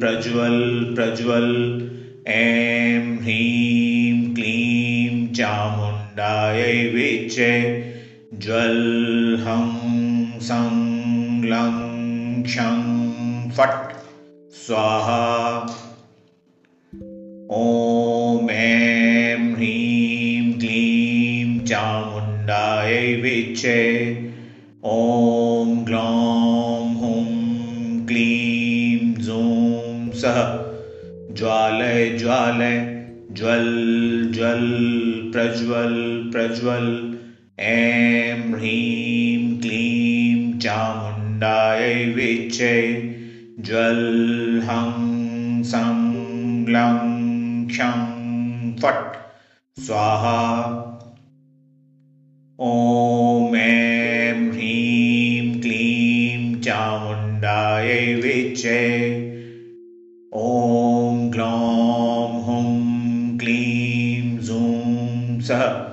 प्रज्वल 0.00 0.84
प्रज्वल, 0.94 1.90
ऐं 2.26 3.16
ह्रीं 3.16 4.34
क्लीं 4.34 5.34
चामुण्डायै 5.34 6.88
विचे 6.88 7.84
ज्वल, 8.34 9.36
हं, 9.40 10.40
सं 10.40 10.72
ग्लं 11.42 12.42
क्षं 12.42 12.96
फट्। 13.50 13.96
स्वाहा। 14.52 15.60
ॐ 17.50 18.50
ऐं 18.50 19.54
ह्रीं 19.54 20.52
क्लीं 20.52 21.60
चामुण्डायै 21.60 23.14
विचे 23.14 24.25
ज्वालय 31.36 32.08
ज्वालय, 32.08 33.06
ज्वल 33.32 33.82
ज्वल, 34.34 34.62
प्रज्वल 35.32 36.30
प्रज्वल। 36.32 37.18
ऐं 37.58 38.52
ह्रीं 38.52 39.60
क्लीं 39.60 40.58
चामुण्डायै 40.58 42.04
विचे 42.04 42.96
ज्वल्, 43.58 44.60
हं, 44.62 45.62
सं 45.62 46.16
लं 46.68 46.98
क्षं 47.66 48.16
फट्। 48.76 49.16
स्वाहा। 49.80 50.62
ॐ 52.60 53.54
ऐं 53.56 54.50
ह्रीं 54.52 55.60
क्लीं 55.60 56.60
चामुण्डायै 56.60 58.14
विचे 58.14 59.06
ॐ 60.34 60.65
सः 65.46 65.86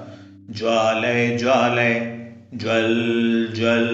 ज्वालय 0.50 1.38
ज्वालय, 1.38 2.24
ज्वल 2.54 2.96
ज्वल, 3.56 3.88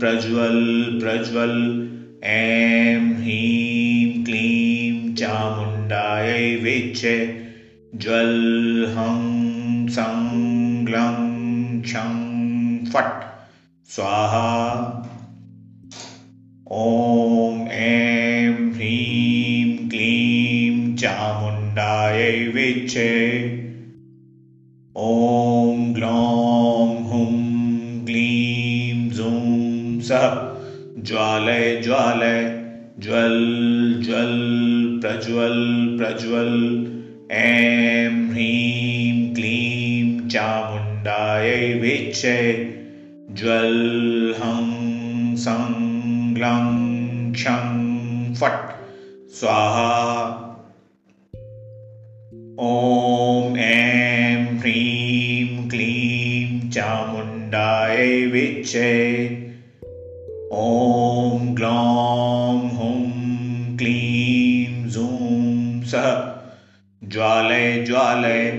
प्रज्वल 0.00 0.84
प्रज्वल, 1.02 1.88
ऐं 2.24 3.14
ह्रीं 3.14 4.24
क्लीं 4.24 5.14
चामुण्डायै 5.14 6.56
विचे 6.56 7.46
ज्वल्, 7.94 8.86
हं, 8.88 9.88
सं, 9.88 10.86
ग्लं, 10.86 11.82
क्षं, 11.82 12.22
फट्। 12.84 13.22
स्वाहा। 13.88 14.98
ॐ 16.72 17.68
ऐं 17.68 18.72
ह्रीं 18.72 19.88
क्लीं 19.88 20.96
चामुण्डायै 20.96 22.46
विचे 22.46 23.41
ज्वालय 30.98 31.80
ज्वालय, 31.80 32.64
ज्वल 32.98 33.52
ज्वल, 34.02 34.38
प्रज्वल 35.02 35.96
प्रज्वल। 35.98 36.86
ऐं 37.30 38.30
ह्रीं 38.30 39.34
क्लीं 39.34 40.28
चामुण्डायै 40.28 41.74
विचे 41.74 42.52
ज्वल्, 43.30 44.34
हं, 44.34 45.36
सं, 45.36 45.72
ग्लं, 46.34 47.32
क्षं, 47.32 47.82
फट्। 48.34 48.70
स्वाहा। 49.34 50.38
ॐ 52.60 53.56
ऐं 53.56 54.58
ह्रीं 54.58 55.70
क्लीं 55.70 56.70
चामुण्डायै 56.70 58.26
विचे 58.26 59.51
ॐ 60.54 61.54
ग्लौं 61.54 62.70
हुं 62.70 63.76
क्लीं 63.76 64.90
जूं 64.90 65.82
सः 65.82 66.32
ज्वालय 67.04 67.84
ज्वालय 67.86 68.50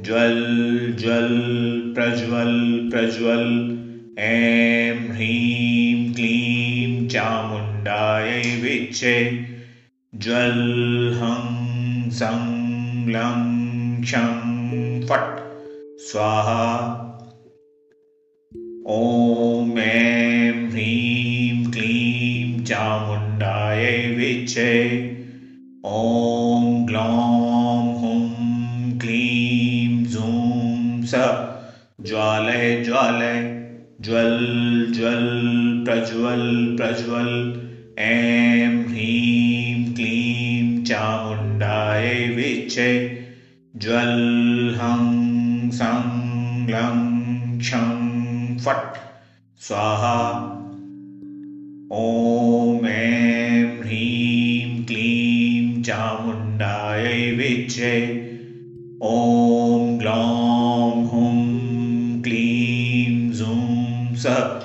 ज्वल् 0.00 0.96
ज्वल् 0.96 1.94
प्रज्वल् 1.94 2.90
प्रज्वल्। 2.90 3.78
ऐं 4.18 5.08
ह्रीं 5.08 6.14
क्लीं 6.14 7.08
चामुण्डायै 7.08 8.42
विचे 8.42 9.44
ज्वल् 10.14 11.14
हं 11.14 12.10
सं 12.10 12.42
लं 13.08 14.02
क्षं 14.02 15.00
फट्। 15.06 15.40
स्वाहा। 15.98 17.00
ॐ 18.88 19.78
ऐं 19.78 20.33
चामुण्डायै 22.74 24.14
विचे। 24.16 25.00
ॐ 25.86 26.86
ग्लौं 26.86 27.94
हुं 27.94 28.98
क्लीं 28.98 30.04
जूं 30.04 31.02
सः। 31.02 31.46
ज्वालय 32.00 32.84
ज्वालय 32.84 33.68
ज्वल् 34.00 34.94
ज्वल् 34.94 35.84
प्रज्वल् 35.84 36.76
प्रज्वल्। 36.76 37.60
ऐं 37.98 38.84
ह्रीं 38.88 39.94
क्लीं 39.94 40.84
चामुण्डायै 40.84 42.28
विचे। 42.28 43.22
ज्वल् 43.76 44.74
हं 44.74 45.70
सं 45.70 46.24
क्षं 47.58 48.04
फट्। 48.58 48.96
स्वाहा। 49.60 50.50
ॐ 51.92 52.63
ऐं 52.86 53.82
ह्रीं 53.82 54.86
क्लीं 54.86 55.82
चामुण्डायै 55.82 57.30
विचे 57.30 57.94
ॐ 59.02 59.98
ग्लौं 59.98 61.04
हुं 61.04 62.22
क्लीं 62.22 63.30
जूं 63.32 64.14
सः। 64.14 64.60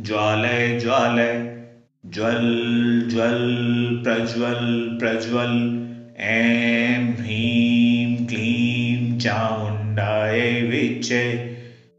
ज्वालय 0.00 0.78
ज्वालय 0.80 1.34
ज्वल् 2.06 3.08
ज्वल् 3.10 4.02
प्रज्वल् 4.04 4.98
प्रज्वल्। 4.98 5.56
ऐं 6.16 7.14
ह्रीं 7.16 8.26
क्लीं 8.26 9.18
चामुण्डायै 9.18 10.62
विचे 10.62 11.24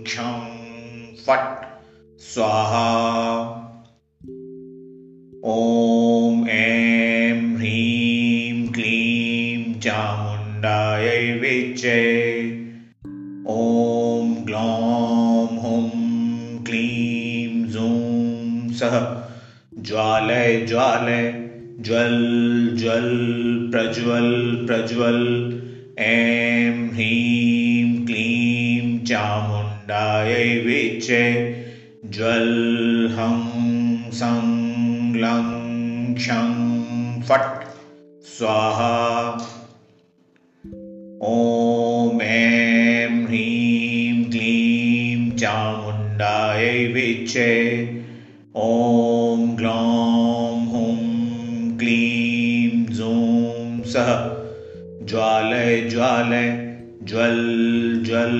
क्षं, 0.03 0.47
फट्, 1.27 1.67
स्वाहा। 2.21 3.07
ॐ 5.45 6.49
ऐं 6.49 7.57
ह्रीं 7.57 8.73
क्लीं 8.73 9.81
चामुण्डायै 9.81 11.33
विचे 11.33 12.16
ज्वालय 19.87 20.67
ज्वालय, 20.69 21.51
ज्वल 21.81 22.27
ज्वल, 22.77 23.09
प्रज्वल 23.73 24.65
प्रज्वल, 24.67 25.53
ऐं 25.99 26.89
ह्रीं 26.89 28.07
क्लीं 28.07 29.05
चामुण्डायै 29.05 30.59
विचे 30.59 31.57
ज्वल्, 32.05 33.09
हं, 33.11 34.11
सं, 34.11 34.67
लं 35.17 36.15
क्षं 36.15 36.67
फट्। 37.23 37.67
स्वाहा। 38.25 39.33
ॐ 41.23 42.21
ऐं 42.21 43.27
ह्रीं 43.27 44.25
क्लीं 44.25 45.31
चामुण्डायै 45.31 46.87
विचे 46.87 47.86
ज्वालय 55.17 55.81
ज्वालय, 55.81 56.79
ज्वल 57.03 57.55
ज्वल, 58.07 58.39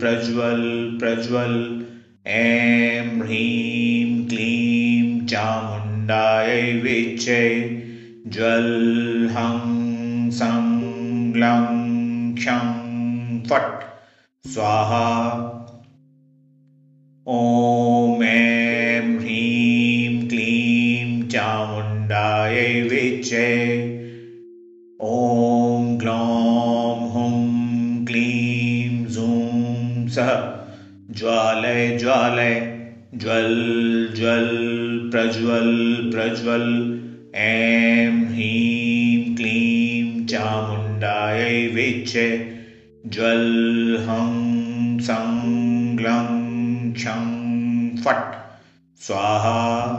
प्रज्वल 0.00 0.90
प्रज्वल। 1.00 1.84
ऐं 2.26 3.20
ह्रीं 3.20 4.28
क्लीं 4.28 5.26
चामुण्डायै 5.26 6.72
विचे 6.72 7.68
ज्वल, 8.26 9.28
हं, 9.30 10.30
सं, 10.30 10.80
ग्लं 11.32 11.66
क्षं 12.34 13.42
फट्। 13.42 13.82
स्वाहा। 14.48 15.48
ॐ 17.28 18.22
ऐं 18.22 19.18
ह्रीं 19.18 20.28
क्लीं 20.28 21.28
चामुण्डायै 21.28 22.80
विचे 22.80 23.81
ज्वालय 31.22 31.98
ज्वालय। 31.98 32.82
ज्वल 33.14 33.54
ज्वल, 34.16 34.48
प्रज्वल 35.12 35.96
प्रज्वल। 36.14 37.00
ऐं 37.34 38.26
ह्रीं, 38.26 39.36
क्लीं 39.36 40.26
चामुण्डायै 40.26 41.66
विचे 41.66 42.56
ज्वल, 43.06 43.96
हं, 44.00 44.98
सं, 44.98 45.98
ग्लं, 45.98 46.92
क्षं, 46.92 47.42
फट्। 47.96 48.34
स्वाहा। 49.00 49.98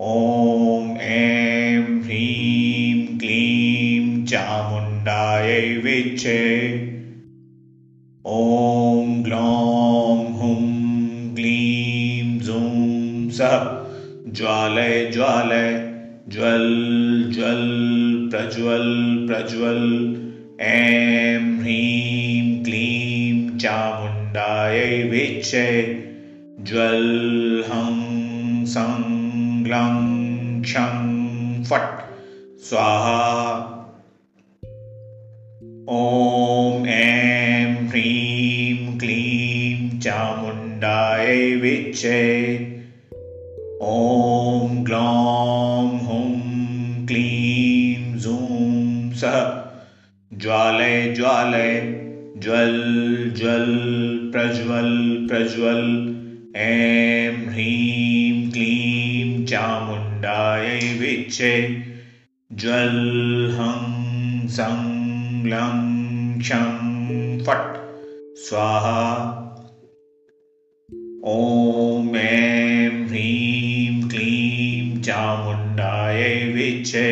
ॐ, 0.00 0.96
ऐं 0.96 2.00
ह्रीं, 2.00 3.18
क्लीं 3.18 4.26
चामुण्डायै 4.26 5.76
विचे 5.76 6.70
ॐ। 8.26 8.79
हुं 9.38 10.80
क्लीं 11.34 12.40
जूं 12.40 13.30
सः 13.30 13.84
ज्वालय 14.32 15.10
ज्वालय 15.14 15.92
ज्वल 16.28 16.66
ज्वल 17.34 17.68
प्रज्वल 18.30 19.16
प्रज्वल। 19.30 20.16
ऐं 20.60 21.58
ह्रीं 21.60 22.64
क्लीं 22.64 23.58
चामुण्डायै 23.58 25.02
विचे 25.02 25.86
ज्वल 26.60 27.64
हं 27.66 28.20
सं 28.64 29.20
ग्लं 29.64 30.20
क्षं 30.62 31.10
फट्। 31.64 32.00
स्वाहा। 32.60 33.76
ॐ 35.90 36.86
ऐं 36.86 37.29
चामुण्डायै 40.80 41.54
विचे 41.54 42.20
ॐ 43.82 44.84
ग्लौं 44.84 45.88
हुं 46.00 47.06
क्लीं 47.06 48.18
जूं 48.18 49.10
सः 49.12 49.36
ज्वालय 50.32 51.12
ज्वालय 51.16 51.74
ज्वल 52.36 52.76
ज्वल 53.36 53.66
प्रज्वल 54.32 54.90
प्रज्वल। 55.30 55.82
ऐं 56.56 57.32
ह्रीं 57.48 58.50
क्लीं 58.50 59.46
चामुण्डायै 59.46 60.78
विचे 60.78 61.82
ज्वल 62.52 62.96
हं 63.58 64.48
सं 64.48 64.80
ग्लं 65.44 65.76
क्षं 66.38 66.72
फट्। 67.44 67.76
स्वाहा 68.38 69.36
ॐ 71.30 72.16
ऐं 72.16 73.06
ह्रीं 73.08 74.08
क्लीं 74.08 75.02
चामुण्डायै 75.02 76.32
विचे 76.54 77.10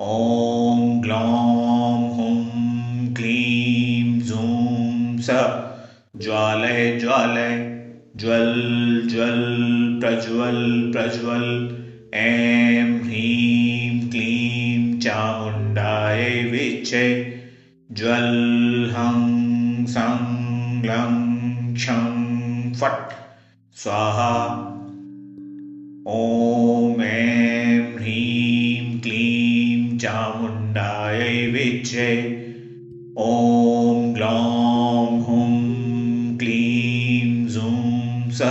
ॐ 0.00 1.00
ग्लौं 1.02 2.10
हुं 2.16 3.14
क्लीं 3.14 4.18
जूं 4.20 5.18
सः 5.18 5.46
ज्वालय 6.16 6.98
ज्वालय 6.98 7.56
ज्वल 8.16 8.52
ज्वल 9.10 9.40
प्रज्वल 10.00 10.90
प्रज्वल। 10.92 11.46
ऐं 12.14 12.84
ह्रीं 13.02 14.10
क्लीं 14.10 14.98
चामुण्डायै 15.00 16.42
विचे 16.44 17.06
ज्वल 17.90 18.30
हं 18.96 19.22
सं 19.86 20.24
ग्लं 20.82 21.14
क्षं 21.74 22.17
फट्। 22.80 23.12
स्वाहा। 23.76 24.48
ॐ 26.08 27.00
ऐं 27.00 27.94
ह्रीं 27.94 29.00
क्लीं 29.00 29.98
चामुण्डायै 29.98 31.46
विचे 31.46 32.28
ॐ 33.18 34.14
ग्लौं 34.14 35.20
हुं 35.20 35.52
क्लीं 36.38 37.46
जूं 37.46 38.30
स। 38.30 38.42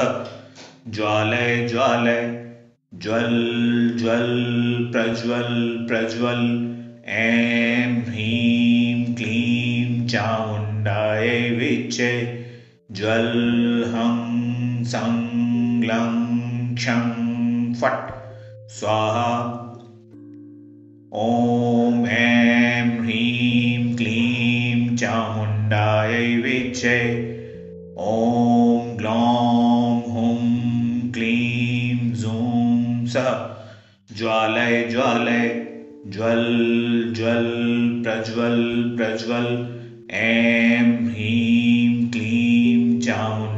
ज्वालय 0.88 1.68
ज्वालय 1.68 2.48
ज्वल 2.94 3.98
ज्वल, 4.00 4.90
प्रज्वल 4.92 5.86
प्रज्वल। 5.88 6.74
ऐं 7.06 8.02
ह्रीं 8.02 9.16
क्लीं 9.16 10.08
चामुण्डायै 10.08 11.50
विचे 11.50 12.37
ज्वल 12.97 13.29
हं 13.95 14.85
सं 14.85 15.15
ग्लं 15.81 16.75
क्षं 16.75 17.05
फट् 17.81 18.11
स्वाहा 18.79 19.31
ॐ 21.15 22.07
ऐं 22.07 22.85
ह्रीं 22.99 23.95
क्लीं 23.97 24.97
चामुण्डायै 24.97 26.27
विचे 26.37 26.99
ॐ 28.09 28.97
ग्लौं 28.99 30.03
हुं 30.13 30.37
क्लीं 31.13 32.13
जूं 32.23 33.07
सः 33.07 33.31
ज्वालय 34.17 34.83
ज्वालय 34.91 35.49
ज्वल 36.07 36.45
ज्वल 37.17 37.49
प्रज्वल 38.05 38.61
प्रज्वल 38.97 39.49
ऐं 40.11 40.85
ह्रीं 41.07 41.13
क्लीं 41.13 41.46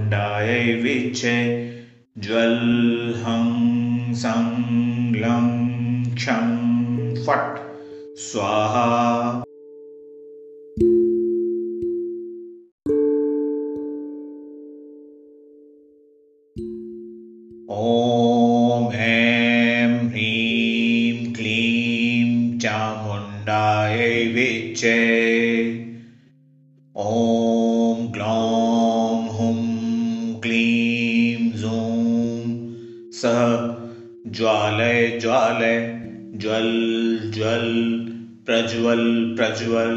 चामुण्डायै 0.10 0.74
विचे 0.76 1.34
ज्वल 2.18 2.56
हं 3.18 4.14
सं 4.14 4.48
ग्लं 5.14 5.46
क्षं 6.16 7.14
फट्। 7.26 7.60
स्वाहा 8.20 8.86
ज्वालय 34.80 35.20
ज्वालय 35.20 35.78
ज्वल 36.36 36.70
ज्वल 37.34 37.66
प्रज्वल 38.46 39.02
प्रज्वल 39.38 39.96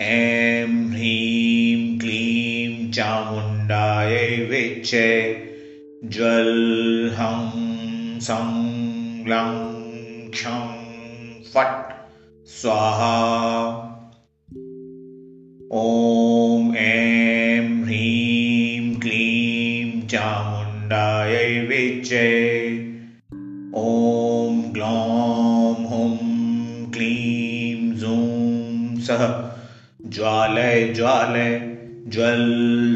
ऐं 0.00 0.90
ह्रीं 0.90 1.98
क्लीं 1.98 2.92
चामुण्डायै 2.92 4.28
विचे 4.44 5.08
ज्वल 6.04 6.50
हं 7.14 8.20
सं 8.20 8.52
ग्लं 9.26 9.50
क्षं 10.30 10.68
फट् 11.54 11.92
स्वाहा। 12.46 13.14
ॐ 15.72 16.21
ज्वालय 30.14 30.92
ज्वालय, 30.96 31.76
ज्वल 32.08 32.54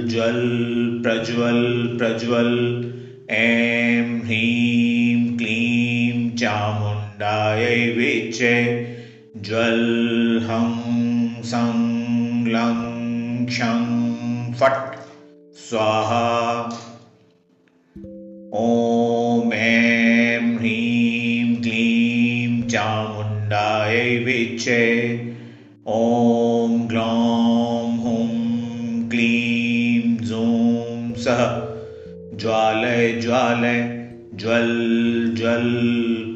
ज्वल, 0.08 0.40
प्रज्वल 1.02 1.86
प्रज्वल, 1.98 2.84
ऐं 3.30 4.18
ह्रीं 4.20 5.36
क्लीं 5.36 6.36
चामुण्डायै 6.36 7.90
विचे 7.90 8.86
ज्वल, 9.36 9.80
हं, 10.42 11.42
सं, 11.42 11.96
लं 12.46 13.46
क्षं 13.46 13.86
फट्। 14.52 14.96
स्वाहा। 15.54 16.62
ॐ 18.54 19.52
ऐं 19.52 20.56
ह्रीं 20.56 21.62
क्लीं 21.62 22.62
चामुण्डायै 22.62 24.18
विचे 24.18 25.16
ॐ 25.86 26.35
ज्वालय 33.26 34.08
ज्वल 34.34 34.68
ज्वल 35.38 35.64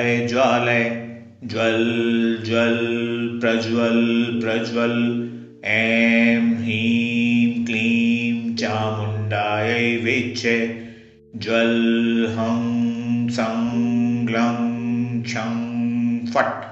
ज्वालय 0.00 0.26
ज्वालय, 0.26 1.18
ज्वल 1.44 2.38
ज्वल, 2.46 2.76
प्रज्वल 3.40 4.40
प्रज्वल, 4.44 5.30
ऐं 5.64 6.54
ह्रीं 6.56 7.64
क्लीं 7.64 8.56
चामुण्डायै 8.56 9.96
विचे 9.96 10.84
ज्वल, 11.36 12.26
हं, 12.30 13.28
सं 13.28 14.28
लं 14.28 15.22
क्षं 15.22 15.70
फट्। 16.26 16.64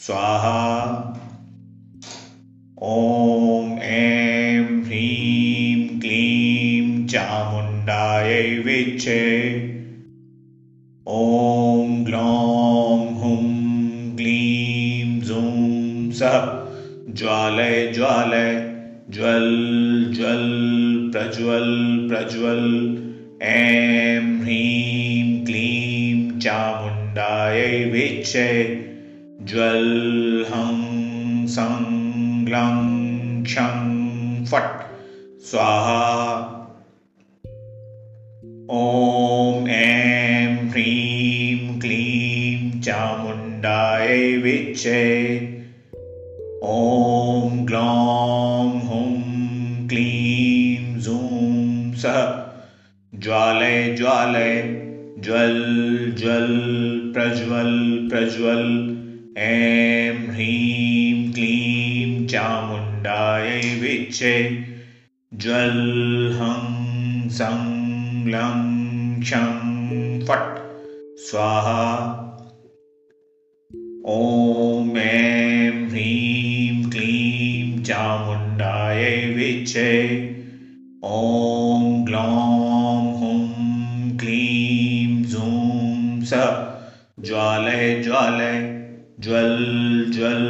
स्वाहा। 0.00 0.96
ॐ 2.82 3.78
ऐं 3.78 4.82
ह्रीं 4.82 6.00
क्लीं 6.00 7.06
चामुण्डायै 7.06 8.58
विचे 8.58 9.50
ॐ 11.08 12.04
ग्लौं 12.04 12.59
ज्वालय 17.18 17.92
ज्वालय 17.92 18.52
ज्वल 19.10 19.46
ज्वल 20.16 20.44
प्रज्वल 21.12 21.66
प्रज्वल 22.08 22.62
ऐं 23.42 24.40
ह्रीं 24.40 25.46
क्लीं 25.46 26.40
चामुण्डायै 26.40 27.84
विचे 27.84 28.50
ज्वल 29.40 30.44
हं 30.48 31.46
सं 31.46 31.86
लं 32.48 33.42
क्षं 33.42 34.44
फट् 34.44 34.80
स्वाहा। 35.44 36.06
ॐ 38.70 39.68
ऐं 39.68 40.68
ह्रीं 40.68 41.80
क्लीं 41.80 42.80
चामुण्डायै 42.80 44.36
विचे 44.36 45.59
ॐ 46.62 47.66
ग्लौं 47.66 48.80
हुं 48.80 49.88
क्लीं 49.88 50.98
जूं 50.98 51.92
सः 51.92 52.42
ज्वालय 53.14 53.94
ज्वालय 53.98 54.62
ज्वल 55.18 55.56
ज्वल 56.18 56.48
प्रज्वल 57.14 58.08
प्रज्वल 58.10 58.64
ऐं 59.38 60.28
ह्रीं 60.28 61.32
क्लीं 61.32 62.26
चामुण्डायै 62.26 63.60
विचे 63.60 64.64
ज्वल 65.34 65.80
हं 66.34 67.28
सं 67.28 67.80
लं 68.26 69.20
क्षं 69.20 70.20
फट्। 70.20 70.58
स्वाहा। 71.18 72.16
ॐ 74.08 74.96
ऐं 74.96 75.49
चामुण्डायै 77.90 79.34
विचे। 79.34 80.16
ॐ 81.04 82.04
ग्लौं 82.04 83.12
हुं 83.12 84.18
क्लीं 84.18 85.22
जूं 85.22 86.24
सः। 86.24 86.70
ज्वालय 87.20 88.02
ज्वालय 88.02 88.86
ज्वल 89.20 89.58
ज्वल 90.14 90.44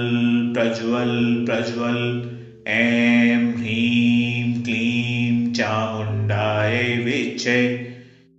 प्रज्वल 0.55 1.47
प्रज्वल। 1.51 2.30
ऐं 2.66 3.53
ह्रीं 3.57 4.62
क्लीं 4.62 5.53
चामुण्डायै 5.53 6.97
विचे। 6.97 7.93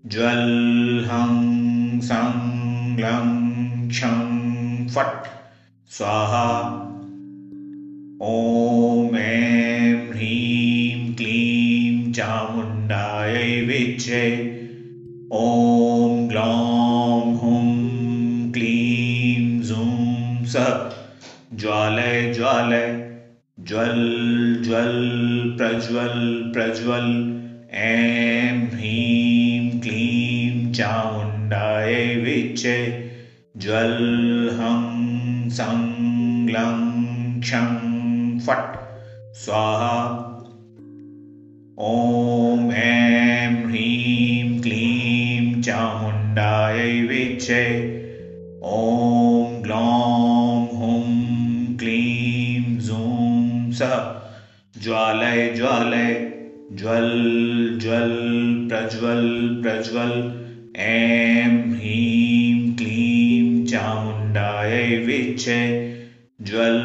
ज्वल 0.06 1.06
हं 1.12 1.62
सं 2.02 2.52
लं 2.98 3.50
क्षं 3.90 4.42
फट्। 4.88 5.28
स्वाहा 5.90 6.88
ॐ 8.24 9.16
ऐं 9.16 10.10
ह्रीं 10.10 11.16
क्लीं 11.16 12.12
चामुण्डायै 12.12 13.62
विचे 13.62 14.26
ॐ 15.34 16.28
ग्लौं 16.30 17.34
हुं 17.34 17.64
क्लीं 18.52 19.62
जूं 19.62 20.46
सः। 20.46 20.92
ज्वालय 21.54 22.34
ज्वालय 22.34 22.88
ज्वल 23.60 23.98
ज्वल 24.66 24.94
प्रज्वल 25.58 26.52
प्रज्वल। 26.54 27.08
ऐं 27.74 28.70
ह्रीं 28.70 29.82
क्लीं 29.82 30.74
चामुण्डायै 30.74 32.16
विचे 32.16 32.78
ज्वल 33.58 33.98
हं 34.60 35.50
सं 35.50 35.82
लं 36.50 37.02
क्षं 37.40 37.91
फट्। 38.48 38.76
स्वाहा। 39.36 40.28
ॐ 41.80 42.72
ऐं 42.72 43.66
ह्रीं 43.66 44.62
क्लीं 44.62 45.62
चामुण्डायै 45.62 47.02
विचे 47.02 47.66
ॐ 48.64 49.64
ग्लौं 49.64 50.68
हुं 50.68 51.08
क्लीं 51.78 52.80
जूं 52.80 53.72
सः 53.72 54.22
ज्वालय 54.82 55.54
ज्वालय 55.58 56.28
ज्वल 56.74 57.10
ज्वल, 57.82 58.12
प्रज्वल 58.70 59.28
प्रज्वल। 59.64 60.42
ऐं 60.78 61.72
ह्रीं 61.72 62.76
क्लीं 62.76 63.66
चामुण्डायै 63.66 64.98
विचे 64.98 65.62
ज्वल 66.42 66.82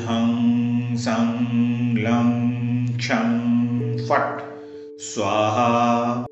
हं 0.00 0.39
सं 0.96 1.26
लं 1.96 2.30
क्षं 2.96 3.28
फट्। 4.08 4.42
स्वाहा 5.00 6.26